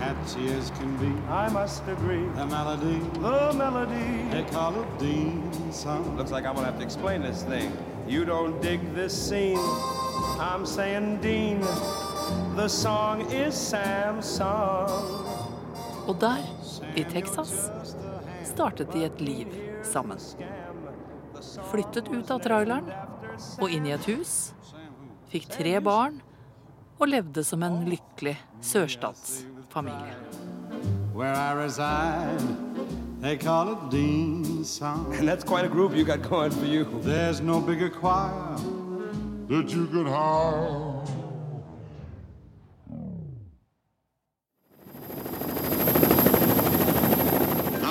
Catchy 0.00 0.48
as 0.48 0.70
can 0.70 0.96
be. 0.96 1.12
I 1.28 1.48
must 1.48 1.86
agree. 1.86 2.24
The 2.34 2.46
melody. 2.46 2.98
The 3.20 3.52
melody. 3.52 4.28
They 4.32 4.42
call 4.50 4.82
it 4.82 4.98
Dean's 4.98 5.76
song. 5.76 6.16
Looks 6.16 6.32
like 6.32 6.44
I'm 6.44 6.56
gonna 6.56 6.66
have 6.66 6.78
to 6.78 6.84
explain 6.84 7.22
this 7.22 7.44
thing. 7.44 7.72
You 8.08 8.24
don't 8.24 8.60
dig 8.60 8.80
this 8.92 9.14
scene. 9.28 9.60
I'm 10.40 10.66
saying 10.66 11.20
Dean. 11.22 11.60
The 12.56 12.66
song 12.66 13.30
is 13.30 13.54
Sam's 13.54 14.26
song. 14.26 14.90
Og 16.08 16.16
der, 16.20 16.36
i 16.96 17.04
Texas, 17.04 17.70
startet 18.44 18.92
de 18.92 19.04
et 19.04 19.20
liv 19.20 19.46
sammen. 19.82 20.18
Flyttet 21.70 22.08
ut 22.12 22.30
av 22.30 22.42
traileren 22.44 22.90
og 23.60 23.70
inn 23.72 23.86
i 23.88 23.94
et 23.96 24.06
hus. 24.10 24.52
Fikk 25.30 25.48
tre 25.50 25.76
barn 25.84 26.20
og 27.00 27.08
levde 27.08 27.44
som 27.46 27.62
en 27.66 27.82
lykkelig 27.88 28.36
sørstatsfamilie. 28.62 30.16
They 33.20 33.36
call 33.36 33.72
it 33.72 33.90
Dean 33.90 34.64
Song. 34.64 35.14
And 35.14 35.28
that's 35.28 35.44
quite 35.44 35.66
a 35.66 35.68
group 35.68 35.94
you 35.94 36.04
got 36.04 36.22
going 36.22 36.50
for 36.50 36.64
you. 36.64 36.86
There's 37.02 37.42
no 37.42 37.60
bigger 37.60 37.90
choir 37.90 38.56
that 39.48 39.70
you 39.70 39.86
could 39.88 40.06
hire. 40.06 40.99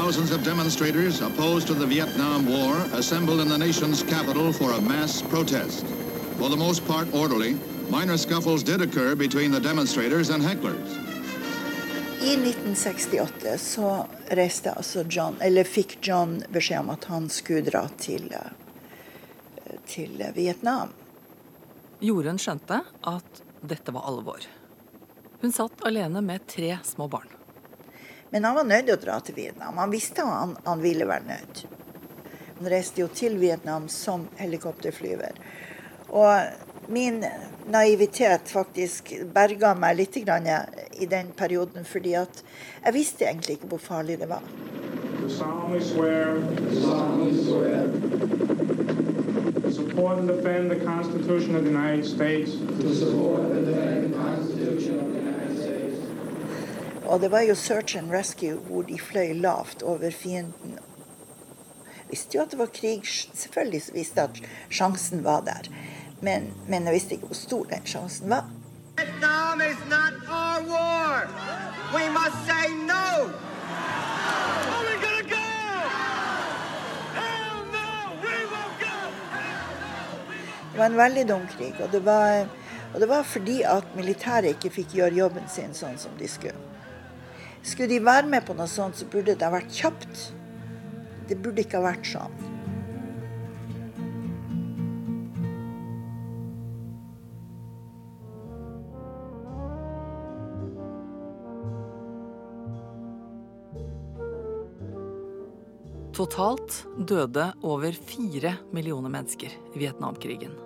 Thousands 0.09 0.31
of 0.31 0.43
demonstrators 0.43 1.21
opposed 1.21 1.67
to 1.67 1.75
the 1.75 1.85
Vietnam 1.85 2.47
War 2.47 2.77
assembled 2.97 3.41
in 3.41 3.47
the 3.47 3.57
nation's 3.57 4.01
capital 4.01 4.51
for 4.51 4.71
a 4.71 4.81
mass 4.81 5.21
protest. 5.21 5.85
For 6.39 6.49
the 6.49 6.57
most 6.57 6.87
part 6.87 7.13
orderly, 7.13 7.55
minor 7.91 8.17
scuffles 8.17 8.63
did 8.63 8.81
occur 8.81 9.13
between 9.13 9.51
the 9.51 9.59
demonstrators 9.59 10.31
and 10.31 10.41
hecklers. 10.41 10.97
I 12.21 12.33
1968 12.33 13.57
så 13.57 14.07
reiste 14.29 14.71
altså 14.71 15.05
John, 15.09 15.37
eller 15.41 15.63
fikk 15.63 15.99
John 16.01 16.43
beskjed 16.49 16.79
om 16.79 16.89
at 16.89 17.05
han 17.05 17.29
skulle 17.29 17.69
dra 17.69 17.85
til, 17.97 18.33
eh, 18.33 19.77
til 19.85 20.23
Vietnam. 20.33 20.89
Jorunn 21.99 22.41
skjønte 22.41 22.81
at 23.01 23.43
dette 23.61 23.93
var 23.93 24.09
alvor. 24.09 24.41
Hun 25.41 25.51
satt 25.51 25.85
alene 25.85 26.25
med 26.25 26.47
tre 26.47 26.79
små 26.83 27.07
barn. 27.07 27.38
Men 28.29 28.43
han 28.45 28.55
var 28.55 28.63
nødt 28.63 28.85
til 28.85 28.95
å 28.95 29.01
dra 29.01 29.19
til 29.25 29.35
Vietnam. 29.35 29.77
Han 29.81 29.91
visste 29.91 30.25
han, 30.25 30.55
han 30.65 30.81
ville 30.83 31.07
være 31.09 31.27
nødt. 31.27 31.63
Han 32.59 32.69
reiste 32.69 33.01
jo 33.01 33.07
til 33.07 33.37
Vietnam 33.41 33.87
som 33.89 34.27
helikopterflyver. 34.37 35.37
Og 36.09 36.89
min 36.89 37.23
naivitet 37.69 38.49
faktisk 38.49 39.13
berga 39.33 39.75
meg 39.77 39.97
litt 39.99 40.17
grann 40.25 40.47
i 40.97 41.05
den 41.09 41.31
perioden, 41.37 41.85
fordi 41.85 42.15
at 42.17 42.43
jeg 42.83 42.93
visste 42.93 43.25
egentlig 43.29 43.59
ikke 43.59 43.73
hvor 43.73 43.83
farlig 43.83 44.19
det 44.21 44.29
var. 44.29 44.45
Do 45.19 45.29
solemnly 45.29 45.79
swear. 45.79 46.41
solemnly 46.73 47.43
swear. 47.43 47.87
To 49.61 49.71
support 49.71 50.17
and 50.17 50.27
defend 50.27 50.71
the 50.71 50.79
Constitution 50.79 51.55
of 51.55 51.63
the 51.63 51.69
United 51.69 52.05
States. 52.05 52.51
To 52.81 52.95
support 52.95 53.41
and 53.51 53.65
defend 53.65 54.13
the 54.13 54.17
Constitution 54.17 54.99
of 54.99 55.13
the 55.13 55.19
United 55.19 55.25
States. 55.25 55.38
Og 57.09 57.21
det 57.21 57.31
var 57.31 57.41
jo 57.41 57.55
search 57.55 57.97
and 57.97 58.11
rescue 58.11 58.53
hvor 58.67 58.81
de 58.85 58.99
fløy 58.99 59.33
lavt 59.33 59.81
over 59.81 60.11
fienden. 60.11 60.77
Visste 62.09 62.37
jo 62.37 62.43
at 62.43 62.51
det 62.51 62.59
var 62.59 62.69
krig. 62.73 63.01
Selvfølgelig 63.33 63.81
visste 63.93 64.21
jeg 64.21 64.29
at 64.29 64.41
sjansen 64.69 65.23
var 65.23 65.41
der. 65.41 65.71
Men, 66.21 66.53
men 66.67 66.85
jeg 66.85 66.93
visste 66.93 67.17
ikke 67.17 67.31
hvor 67.31 67.39
stor 67.39 67.63
den 67.73 67.85
sjansen 67.85 68.29
var. 68.29 68.45
Vietnam 68.97 69.61
is 69.61 69.81
not 69.89 70.13
our 70.29 70.61
war. 70.69 71.25
We 71.93 72.05
must 72.13 72.45
say 72.45 72.69
no. 72.85 73.29
Det 80.71 80.77
var 80.77 80.85
en 80.85 80.97
veldig 80.97 81.27
dum 81.27 81.47
krig. 81.57 81.73
Og 81.83 81.91
det 81.91 82.05
var, 82.05 82.47
og 82.93 83.01
det 83.01 83.09
var 83.09 83.23
fordi 83.23 83.61
at 83.61 83.95
militæret 83.95 84.45
ikke 84.45 84.69
fikk 84.69 84.93
gjøre 84.93 85.15
jobben 85.15 85.49
sin 85.49 85.73
sånn 85.73 85.97
som 85.97 86.13
de 86.19 86.27
skulle. 86.29 86.68
Skulle 87.69 87.91
de 87.91 87.99
være 88.01 88.25
med 88.25 88.41
på 88.47 88.55
noe 88.57 88.65
sånt, 88.65 88.97
så 88.97 89.05
burde 89.05 89.35
det 89.37 89.45
ha 89.45 89.53
vært 89.53 89.69
kjapt. 89.69 90.29
Det 91.29 91.37
burde 91.37 91.61
ikke 91.61 91.77
ha 91.77 91.91
vært 91.91 92.07
sånn. 92.09 92.39
Totalt 106.19 106.81
døde 107.07 107.45
over 107.63 107.93
fire 107.95 108.57
millioner 108.75 109.13
mennesker 109.13 109.53
i 109.53 109.85
Vietnamkrigen. 109.85 110.57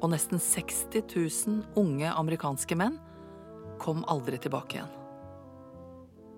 Og 0.00 0.10
nesten 0.10 0.42
60 0.42 1.06
000 1.12 1.62
unge 1.78 2.10
amerikanske 2.10 2.74
menn 2.74 2.98
kom 3.78 4.02
aldri 4.10 4.40
tilbake 4.42 4.80
igjen. 4.80 5.03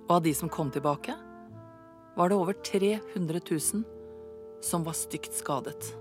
Og 0.07 0.17
av 0.17 0.23
de 0.23 0.35
som 0.35 0.49
kom 0.49 0.71
tilbake, 0.71 1.15
var 2.17 2.29
det 2.29 2.37
over 2.39 2.53
300 2.53 3.41
000 3.51 3.85
som 4.63 4.85
var 4.87 4.95
stygt 4.95 5.35
skadet. 5.35 5.95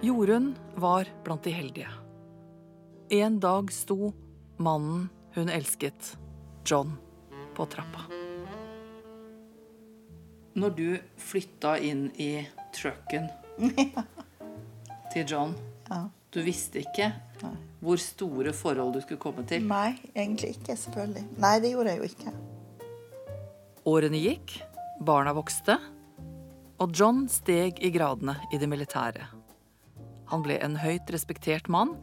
Jorunn 0.00 0.54
var 0.74 1.08
blant 1.24 1.44
de 1.44 1.50
heldige. 1.50 1.92
En 3.10 3.40
dag 3.40 3.72
sto 3.72 4.12
mannen 4.56 5.08
hun 5.36 5.48
elsket, 5.48 6.16
John, 6.64 6.96
på 7.54 7.66
trappa. 7.66 8.08
Når 10.56 10.70
du 10.76 10.86
flytta 11.20 11.76
inn 11.78 12.08
i 12.16 12.46
trucken 12.74 13.28
til 15.12 15.26
John, 15.28 15.52
Ja. 15.90 16.06
Du 16.36 16.42
visste 16.44 16.82
ikke 16.84 17.10
hvor 17.80 18.00
store 18.00 18.52
forhold 18.56 18.96
du 18.96 19.00
skulle 19.04 19.20
komme 19.20 19.44
til. 19.48 19.64
Nei, 19.68 19.94
egentlig 20.12 20.56
ikke, 20.56 20.76
selvfølgelig. 20.76 21.24
Nei, 21.40 21.54
det 21.62 21.72
gjorde 21.72 21.92
jeg 21.94 22.00
jo 22.00 22.08
ikke. 22.10 22.32
Årene 23.86 24.20
gikk, 24.20 24.56
barna 25.06 25.32
vokste, 25.36 25.78
og 26.82 26.92
John 26.96 27.24
steg 27.32 27.80
i 27.84 27.92
gradene 27.94 28.36
i 28.52 28.60
det 28.60 28.68
militære. 28.68 29.28
Han 30.32 30.42
ble 30.44 30.58
en 30.60 30.76
høyt 30.82 31.08
respektert 31.14 31.70
mann 31.72 31.94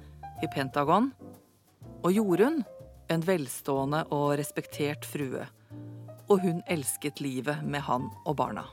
i 0.42 0.50
Pentagon, 0.50 1.12
og 2.04 2.14
Jorunn 2.16 2.64
en 3.12 3.26
velstående 3.28 4.06
og 4.16 4.38
respektert 4.40 5.06
frue. 5.06 5.46
Og 6.32 6.40
hun 6.42 6.64
elsket 6.72 7.22
livet 7.22 7.62
med 7.68 7.84
han 7.86 8.08
og 8.24 8.38
barna. 8.40 8.66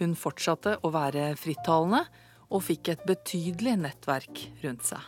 Hun 0.00 0.12
fortsatte 0.18 0.76
å 0.84 0.92
være 0.92 1.30
frittalende 1.40 2.02
og 2.50 2.62
fikk 2.62 2.92
et 2.92 3.04
betydelig 3.08 3.74
nettverk 3.80 4.42
rundt 4.62 4.86
seg. 4.86 5.02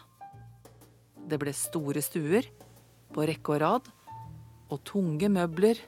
Det 1.28 1.38
ble 1.40 1.52
store 1.54 2.02
stuer 2.02 2.48
på 3.14 3.24
rekke 3.28 3.54
og 3.54 3.60
rad, 3.62 3.88
og 4.68 4.82
tunge 4.84 5.30
møbler 5.32 5.80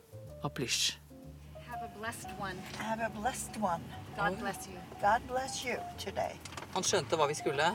av 0.44 0.52
plysj. 0.56 0.96
Han 6.74 6.86
skjønte 6.86 7.18
hva 7.18 7.28
vi 7.28 7.36
skulle. 7.38 7.68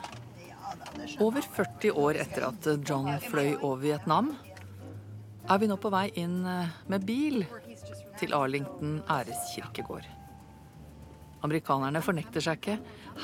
Over 1.21 1.45
40 1.45 2.01
år 2.01 2.19
etter 2.23 2.47
at 2.47 2.67
John 2.87 3.11
fløy 3.27 3.53
over 3.59 3.81
Vietnam, 3.83 4.33
er 5.45 5.61
vi 5.61 5.69
nå 5.69 5.77
på 5.77 5.91
vei 5.93 6.07
inn 6.17 6.39
eh, 6.49 6.77
med 6.89 7.05
bil 7.05 7.43
til 8.17 8.33
Arlington 8.33 8.97
æreskirkegård. 9.05 10.07
Amerikanerne 11.45 12.01
fornekter 12.03 12.43
seg 12.43 12.59
ikke. 12.59 12.77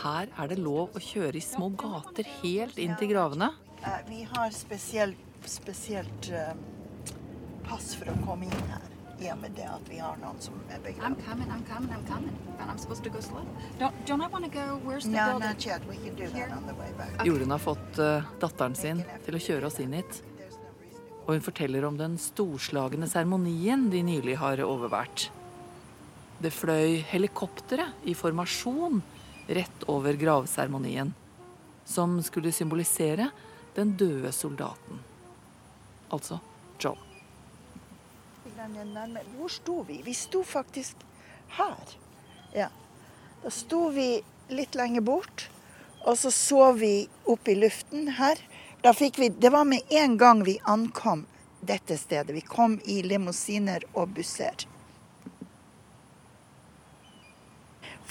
Her 0.04 0.30
er 0.40 0.52
det 0.52 0.60
lov 0.62 0.94
å 0.96 1.02
kjøre 1.02 1.36
i 1.40 1.44
små 1.44 1.72
gater 1.82 2.28
helt 2.42 2.78
inn 2.80 2.94
til 3.00 3.10
gravene. 3.14 3.52
Eh, 3.82 4.00
Vi 4.10 4.24
har 4.30 4.50
spesielt, 4.56 5.18
spesielt 5.50 6.30
eh, 6.32 6.54
pass 7.68 7.94
for 7.98 8.12
å 8.12 8.16
komme 8.26 8.46
inn 8.50 8.68
her, 8.72 8.88
i 9.22 9.30
og 9.34 9.38
med 9.42 9.54
det 9.58 9.68
at 9.70 9.90
vi 9.90 10.00
har 10.02 10.18
noen 10.22 10.40
som 10.42 10.54
er 10.70 10.78
I'm 10.80 10.84
begravd. 10.88 11.26
coming, 11.28 11.50
I'm 11.52 11.64
coming, 11.70 11.92
I'm 11.94 12.06
coming. 12.08 12.36
But 12.58 12.70
I'm 12.70 12.78
supposed 12.78 13.04
to 13.04 13.10
go 13.10 13.20
slow. 13.22 13.44
Don't, 13.80 13.94
don't 14.06 14.22
I 14.22 14.28
want 14.28 14.46
to 14.46 14.52
go? 14.52 14.80
Where's 14.86 15.06
the 15.06 15.12
No, 15.12 15.26
building? 15.32 15.48
not 15.50 15.66
yet. 15.66 15.82
We 15.90 15.98
can 15.98 16.16
do 16.16 16.28
that 16.30 16.52
on 16.56 16.66
the 16.68 16.74
way 16.74 16.90
back. 16.98 17.26
Jorunn 17.26 17.52
har 17.52 17.60
fått 17.62 18.00
eh, 18.00 18.24
datteren 18.42 18.76
sin 18.76 19.04
til 19.26 19.38
å 19.38 19.42
kjøre 19.42 19.66
oss 19.70 19.80
inn 19.82 19.94
hit. 19.98 20.22
Og 21.28 21.36
hun 21.36 21.42
forteller 21.46 21.86
om 21.86 21.98
den 21.98 22.18
storslagne 22.18 23.08
seremonien 23.08 23.90
de 23.94 24.02
nylig 24.04 24.36
har 24.42 24.58
overvært. 24.66 25.30
Det 26.42 26.50
fløy 26.50 27.04
helikoptre 27.06 27.86
i 28.10 28.16
formasjon 28.18 29.02
rett 29.54 29.84
over 29.92 30.18
gravseremonien, 30.18 31.12
som 31.86 32.16
skulle 32.26 32.54
symbolisere 32.56 33.28
den 33.76 33.92
døde 33.98 34.32
soldaten. 34.34 35.04
Altså 36.10 36.40
John. 36.82 36.98
Hvor 39.38 39.54
sto 39.54 39.82
vi? 39.86 40.02
Vi 40.06 40.14
sto 40.18 40.42
faktisk 40.44 41.06
her. 41.58 41.94
Ja. 42.54 42.70
Da 43.44 43.54
sto 43.54 43.90
vi 43.94 44.22
litt 44.50 44.76
lenger 44.76 45.06
bort, 45.06 45.48
og 46.06 46.18
så 46.18 46.34
så 46.34 46.72
vi 46.74 47.08
opp 47.30 47.48
i 47.48 47.58
luften 47.58 48.16
her. 48.18 48.42
Da 48.82 48.94
fikk 48.98 49.22
vi, 49.22 49.30
det 49.30 49.54
var 49.54 49.70
med 49.70 49.94
en 49.94 50.18
gang 50.18 50.42
vi 50.46 50.58
ankom 50.66 51.28
dette 51.62 51.98
stedet. 52.02 52.34
Vi 52.34 52.42
kom 52.42 52.80
i 52.86 53.02
limousiner 53.06 53.86
og 53.94 54.18
busser. 54.18 54.71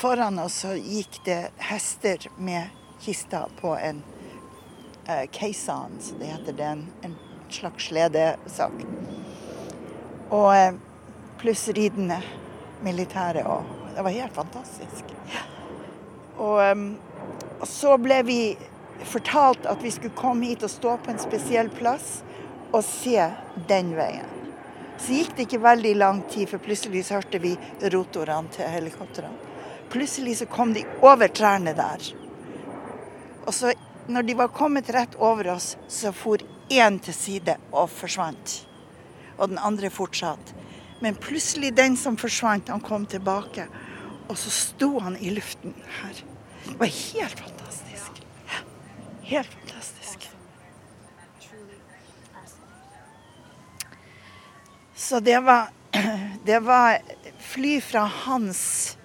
Foran 0.00 0.38
oss 0.38 0.54
så 0.54 0.70
gikk 0.74 1.20
det 1.24 1.50
hester 1.56 2.30
med 2.36 2.68
kista 3.00 3.42
på 3.60 3.76
en 3.76 4.02
eh, 5.06 5.30
keisan, 5.30 5.90
så 6.00 6.14
det 6.18 6.24
heter 6.24 6.52
det. 6.52 6.64
En, 6.64 6.86
en 7.02 7.16
slags 7.48 7.84
sledesak. 7.84 8.72
Og 10.30 10.56
eh, 10.56 10.78
pluss 11.42 11.66
ridende 11.68 12.16
militære. 12.80 13.44
Og 13.44 13.92
det 13.94 14.06
var 14.06 14.16
helt 14.16 14.32
fantastisk. 14.32 15.12
Og, 16.38 16.56
eh, 16.64 17.68
så 17.68 17.98
ble 18.00 18.22
vi 18.24 18.40
fortalt 19.04 19.68
at 19.68 19.84
vi 19.84 19.92
skulle 19.92 20.16
komme 20.16 20.48
hit 20.48 20.64
og 20.64 20.72
stå 20.72 20.96
på 21.04 21.12
en 21.12 21.20
spesiell 21.20 21.68
plass 21.76 22.22
og 22.72 22.80
se 22.88 23.28
den 23.68 23.92
veien. 24.00 24.32
Så 24.96 25.12
gikk 25.20 25.36
det 25.36 25.50
ikke 25.50 25.60
veldig 25.68 25.94
lang 26.00 26.24
tid, 26.32 26.48
for 26.48 26.64
plutselig 26.64 27.04
så 27.04 27.20
hørte 27.20 27.44
vi 27.44 27.52
rotorene 27.84 28.56
til 28.56 28.76
helikoptrene. 28.78 29.49
Plutselig 29.90 30.36
så 30.38 30.46
kom 30.46 30.74
de 30.74 30.84
over 31.02 31.28
trærne 31.28 31.74
der. 31.74 32.04
Og 33.46 33.54
så 33.54 33.72
når 34.10 34.22
de 34.22 34.34
var 34.34 34.48
kommet 34.48 34.90
rett 34.90 35.14
over 35.18 35.48
oss, 35.54 35.76
så 35.88 36.12
for 36.12 36.42
én 36.70 36.98
til 37.02 37.14
side 37.14 37.56
og 37.72 37.90
forsvant. 37.90 38.54
Og 39.38 39.48
den 39.52 39.58
andre 39.58 39.90
fortsatt. 39.90 40.54
Men 41.00 41.14
plutselig 41.14 41.72
den 41.76 41.96
som 41.96 42.18
forsvant, 42.20 42.68
han 42.68 42.80
kom 42.80 43.06
tilbake. 43.06 43.66
Og 44.28 44.38
så 44.38 44.50
sto 44.50 44.98
han 45.00 45.16
i 45.18 45.30
luften 45.30 45.74
her. 46.00 46.22
Det 46.66 46.76
var 46.78 46.86
helt 46.86 47.40
fantastisk. 47.40 48.22
Helt 49.22 49.54
fantastisk. 49.54 50.28
Så 54.94 55.20
det 55.20 55.38
var, 55.44 55.70
det 56.46 56.60
var 56.62 56.98
fly 57.38 57.80
fra 57.80 58.04
hans 58.26 58.96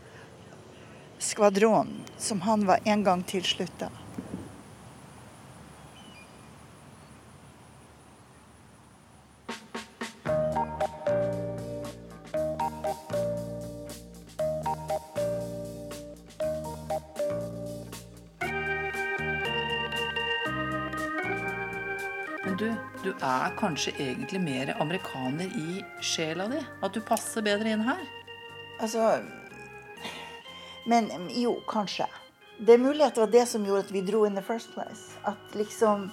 skvadron, 1.26 1.88
som 2.18 2.42
han 2.42 2.66
var 2.68 2.80
en 2.84 3.04
gang 3.04 3.24
tilslutta. 3.24 3.90
Men 22.44 22.58
du, 22.58 22.74
du 23.04 23.10
er 23.14 23.56
kanskje 23.58 23.92
egentlig 23.98 24.42
mer 24.42 24.76
amerikaner 24.80 25.50
i 25.58 25.82
sjela 26.02 26.46
di? 26.48 26.62
At 26.86 26.94
du 26.94 27.02
passer 27.02 27.42
bedre 27.42 27.74
inn 27.74 27.84
her? 27.84 28.06
Altså 28.80 29.16
Men 30.86 31.10
jo, 31.34 31.56
kanskje. 31.68 32.06
Det 32.60 32.74
er 32.74 32.78
mulig 32.80 33.04
at 33.04 33.16
det 33.18 33.24
var 33.26 33.32
det 33.34 33.46
som 33.52 33.66
gjorde 33.66 33.88
at 33.88 33.92
vi 33.92 34.02
dro 34.06 34.24
in 34.26 34.36
the 34.38 34.44
first 34.46 34.72
place. 34.74 35.16
At 35.28 35.56
liksom 35.58 36.10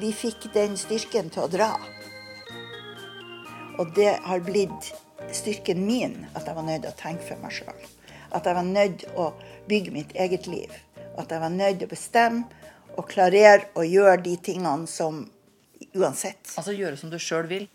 vi 0.00 0.12
fikk 0.16 0.48
den 0.54 0.76
styrken 0.80 1.28
til 1.30 1.44
å 1.44 1.50
dra. 1.52 1.70
Og 3.78 3.92
det 3.96 4.14
har 4.24 4.40
blitt 4.44 4.92
styrken 5.32 5.84
min 5.86 6.16
at 6.36 6.46
jeg 6.48 6.56
var 6.56 6.66
nødt 6.66 6.82
til 6.86 6.92
å 6.92 6.98
tenke 6.98 7.26
for 7.28 7.42
meg 7.44 7.54
sjøl. 7.54 7.84
At 8.32 8.48
jeg 8.48 8.56
var 8.56 8.66
nødt 8.68 8.98
til 9.04 9.20
å 9.20 9.28
bygge 9.68 9.92
mitt 9.94 10.12
eget 10.16 10.48
liv. 10.50 10.72
At 11.20 11.30
jeg 11.32 11.40
var 11.44 11.52
nødt 11.52 11.78
til 11.82 11.88
å 11.88 11.92
bestemme 11.92 12.44
og 12.96 13.06
klarere 13.08 13.68
å 13.78 13.84
gjøre 13.86 14.18
de 14.24 14.34
tingene 14.44 14.88
som 14.90 15.22
uansett. 15.96 16.42
Altså 16.56 16.74
gjøre 16.76 16.96
som 17.00 17.12
du 17.12 17.18
sjøl 17.20 17.48
vil? 17.50 17.68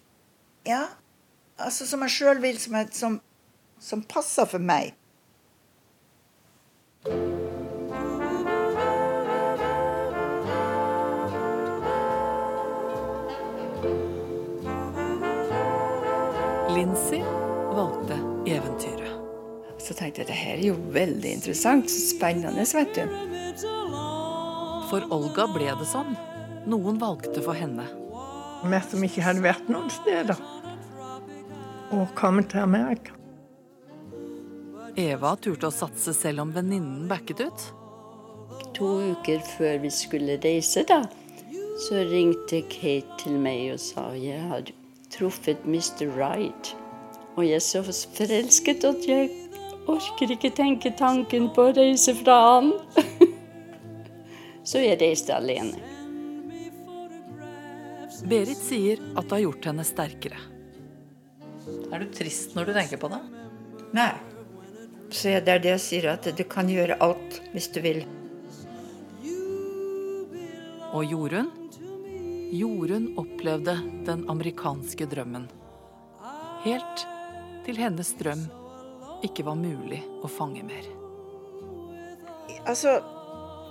Ja. 0.68 0.84
Altså 1.58 1.88
som 1.90 2.04
jeg 2.06 2.14
sjøl 2.14 2.42
vil, 2.44 2.58
som, 2.62 2.76
jeg- 2.78 2.94
som, 2.94 3.20
som 3.82 4.04
passer 4.06 4.46
for 4.50 4.60
meg. 4.62 4.94
Lincy 16.78 17.22
valgte 17.76 18.18
eventyret. 18.46 19.14
Så 19.80 19.94
tenkte 19.94 20.22
jeg 20.22 20.28
det 20.28 20.36
her 20.36 20.58
er 20.58 20.66
jo 20.68 20.76
veldig 20.94 21.32
interessant. 21.38 21.90
Så 21.90 22.16
spennende, 22.16 22.66
vet 22.76 22.96
du. 22.98 23.04
For 24.90 25.06
Olga 25.14 25.48
ble 25.54 25.72
det 25.80 25.88
sånn. 25.88 26.14
Noen 26.68 27.00
valgte 27.00 27.42
for 27.46 27.56
henne. 27.56 27.86
Vi 28.68 28.80
som 28.90 29.04
ikke 29.08 29.24
hadde 29.24 29.46
vært 29.46 29.70
noen 29.72 29.90
steder. 29.94 30.40
Og 31.96 32.08
kommet 32.20 32.52
til 32.52 32.66
Amerika. 32.66 33.16
Eva 34.98 35.36
turte 35.38 35.70
å 35.70 35.74
satse 35.74 36.10
selv 36.18 36.42
om 36.42 36.52
venninnen 36.56 37.06
backet 37.10 37.44
ut. 37.46 37.66
To 38.78 38.88
uker 39.14 39.44
før 39.46 39.78
vi 39.84 39.92
skulle 39.94 40.40
reise, 40.42 40.82
da, 40.90 41.04
så 41.86 42.02
ringte 42.10 42.64
Kate 42.72 43.20
til 43.22 43.36
meg 43.42 43.76
og 43.76 43.82
sa 43.82 44.10
jeg 44.18 44.42
har 44.50 44.72
truffet 45.14 45.62
Mr. 45.70 46.08
Wright. 46.16 46.72
Og 47.38 47.46
jeg 47.46 47.60
er 47.60 47.66
så 47.66 47.84
forelsket 47.86 48.88
at 48.90 49.06
jeg 49.06 49.30
orker 49.88 50.34
ikke 50.34 50.50
tenke 50.58 50.92
tanken 50.98 51.52
på 51.54 51.68
å 51.70 51.76
reise 51.78 52.16
fra 52.18 52.38
han. 52.48 52.72
så 54.70 54.82
jeg 54.82 54.98
reiste 55.04 55.36
alene. 55.36 55.78
Berit 58.28 58.58
sier 58.60 58.98
at 59.14 59.28
det 59.28 59.36
har 59.36 59.44
gjort 59.44 59.70
henne 59.70 59.86
sterkere. 59.86 60.42
Er 61.94 62.02
du 62.02 62.10
trist 62.18 62.58
når 62.58 62.72
du 62.72 62.74
tenker 62.80 63.00
på 63.00 63.12
det? 63.14 63.22
Nei. 63.94 64.10
Så 65.10 65.38
det 65.40 65.54
er 65.54 65.62
det 65.64 65.74
jeg 65.76 65.84
sier, 65.84 66.10
at 66.14 66.28
du 66.38 66.44
kan 66.48 66.70
gjøre 66.70 67.00
alt 67.04 67.42
hvis 67.54 67.70
du 67.74 67.80
vil. 67.84 68.04
Og 70.96 71.04
Jorunn? 71.06 71.52
Jorunn 72.52 73.12
opplevde 73.20 73.76
den 74.08 74.24
amerikanske 74.32 75.08
drømmen. 75.12 75.48
Helt 76.64 77.04
til 77.66 77.80
hennes 77.80 78.14
drøm 78.20 78.46
ikke 79.26 79.46
var 79.48 79.58
mulig 79.60 80.00
å 80.24 80.30
fange 80.32 80.64
mer. 80.68 80.88
Altså, 82.68 82.98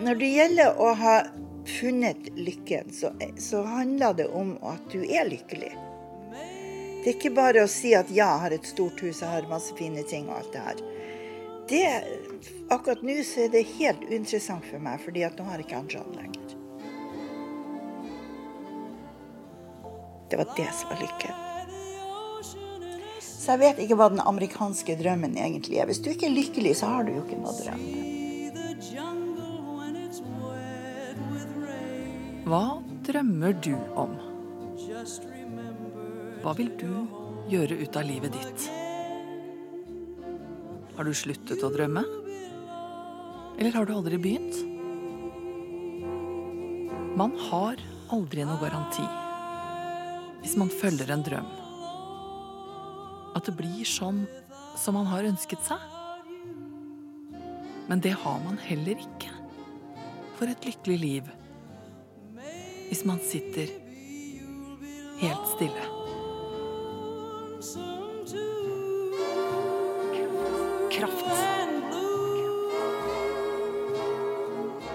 når 0.01 0.21
det 0.21 0.31
gjelder 0.33 0.81
å 0.81 0.93
ha 1.01 1.17
funnet 1.67 2.31
lykken, 2.37 2.93
så, 2.93 3.13
så 3.39 3.63
handler 3.67 4.15
det 4.21 4.29
om 4.29 4.55
at 4.65 4.85
du 4.93 5.03
er 5.05 5.29
lykkelig. 5.29 5.73
Det 7.03 7.13
er 7.13 7.15
ikke 7.15 7.35
bare 7.37 7.65
å 7.65 7.71
si 7.71 7.95
at 7.95 8.09
ja, 8.11 8.27
jeg 8.27 8.43
har 8.45 8.55
et 8.57 8.67
stort 8.67 9.01
hus, 9.05 9.23
jeg 9.23 9.31
har 9.31 9.49
masse 9.51 9.75
fine 9.79 10.03
ting 10.11 10.29
og 10.31 10.41
alt 10.41 10.53
det 10.55 10.65
her. 10.65 10.85
Det, 11.69 12.05
akkurat 12.71 13.03
nå 13.03 13.17
så 13.27 13.47
er 13.47 13.51
det 13.51 13.65
helt 13.77 14.05
uinteressant 14.07 14.67
for 14.69 14.83
meg, 14.83 15.01
fordi 15.03 15.25
at 15.27 15.39
nå 15.39 15.49
har 15.49 15.59
jeg 15.59 15.67
ikke 15.67 15.81
han 15.81 15.91
John 15.91 16.13
lenger. 16.15 16.55
Det 20.31 20.39
var 20.39 20.55
det 20.57 20.71
som 20.75 20.91
var 20.91 21.03
lykken. 21.03 21.43
Så 23.23 23.55
jeg 23.55 23.63
vet 23.63 23.83
ikke 23.83 23.99
hva 23.99 24.09
den 24.11 24.23
amerikanske 24.23 24.97
drømmen 24.99 25.37
egentlig 25.39 25.79
er. 25.79 25.87
Hvis 25.87 26.03
du 26.03 26.11
ikke 26.11 26.27
er 26.27 26.35
lykkelig, 26.35 26.73
så 26.81 26.91
har 26.91 27.07
du 27.07 27.13
jo 27.15 27.23
ikke 27.23 27.39
noe 27.39 27.55
drøm. 27.61 27.85
Hva 32.47 32.65
drømmer 33.07 33.55
du 33.63 33.75
om? 33.99 34.19
Hva 36.43 36.57
vil 36.59 36.75
du 36.79 36.91
gjøre 37.51 37.79
ut 37.83 37.99
av 37.99 38.07
livet 38.07 38.35
ditt? 38.35 38.76
Har 40.97 41.05
du 41.05 41.13
sluttet 41.13 41.61
å 41.61 41.69
drømme? 41.73 42.03
Eller 43.57 43.75
har 43.77 43.85
du 43.85 43.93
aldri 43.93 44.17
begynt? 44.21 44.57
Man 47.17 47.35
har 47.49 47.81
aldri 48.13 48.45
noe 48.45 48.61
garanti 48.61 49.05
hvis 50.43 50.55
man 50.61 50.71
følger 50.71 51.11
en 51.11 51.25
drøm. 51.27 51.49
At 53.37 53.49
det 53.49 53.57
blir 53.59 53.89
sånn 53.89 54.23
som 54.79 54.97
man 54.97 55.09
har 55.11 55.27
ønsket 55.29 55.65
seg. 55.67 55.81
Men 57.91 58.03
det 58.05 58.15
har 58.23 58.39
man 58.45 58.61
heller 58.63 59.01
ikke 59.03 59.33
for 60.37 60.53
et 60.53 60.69
lykkelig 60.69 60.99
liv 61.03 61.35
hvis 62.87 63.05
man 63.09 63.21
sitter 63.25 63.73
helt 65.21 65.53
stille. 65.57 65.86
Kraft. 70.97 71.25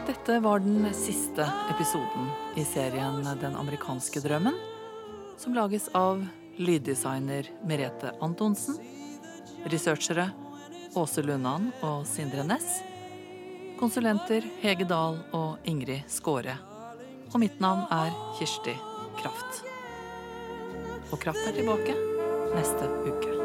Dette 0.08 0.40
var 0.40 0.60
den 0.60 0.94
siste 0.94 1.46
episoden 1.70 2.30
i 2.56 2.64
serien 2.66 3.28
Den 3.42 3.56
amerikanske 3.56 4.20
drømmen, 4.20 4.58
som 5.38 5.54
lages 5.54 5.90
av 5.94 6.24
lyddesigner 6.58 7.52
Merete 7.70 8.16
Antonsen, 8.22 8.80
researchere 9.70 10.32
Åse 10.98 11.22
Lundan 11.22 11.70
og 11.86 12.08
Sindre 12.10 12.48
Næss, 12.50 12.80
konsulenter 13.80 14.48
Hege 14.64 14.88
Dahl 14.90 15.20
og 15.38 15.70
Ingrid 15.70 16.10
Skåre. 16.10 16.58
Og 17.30 17.38
mitt 17.46 17.62
navn 17.62 17.86
er 17.94 18.10
Kirsti 18.40 18.74
Kraft. 19.22 19.62
Og 21.12 21.22
Kraft 21.22 21.46
er 21.46 21.56
tilbake 21.62 21.94
neste 22.58 22.90
uke. 23.06 23.40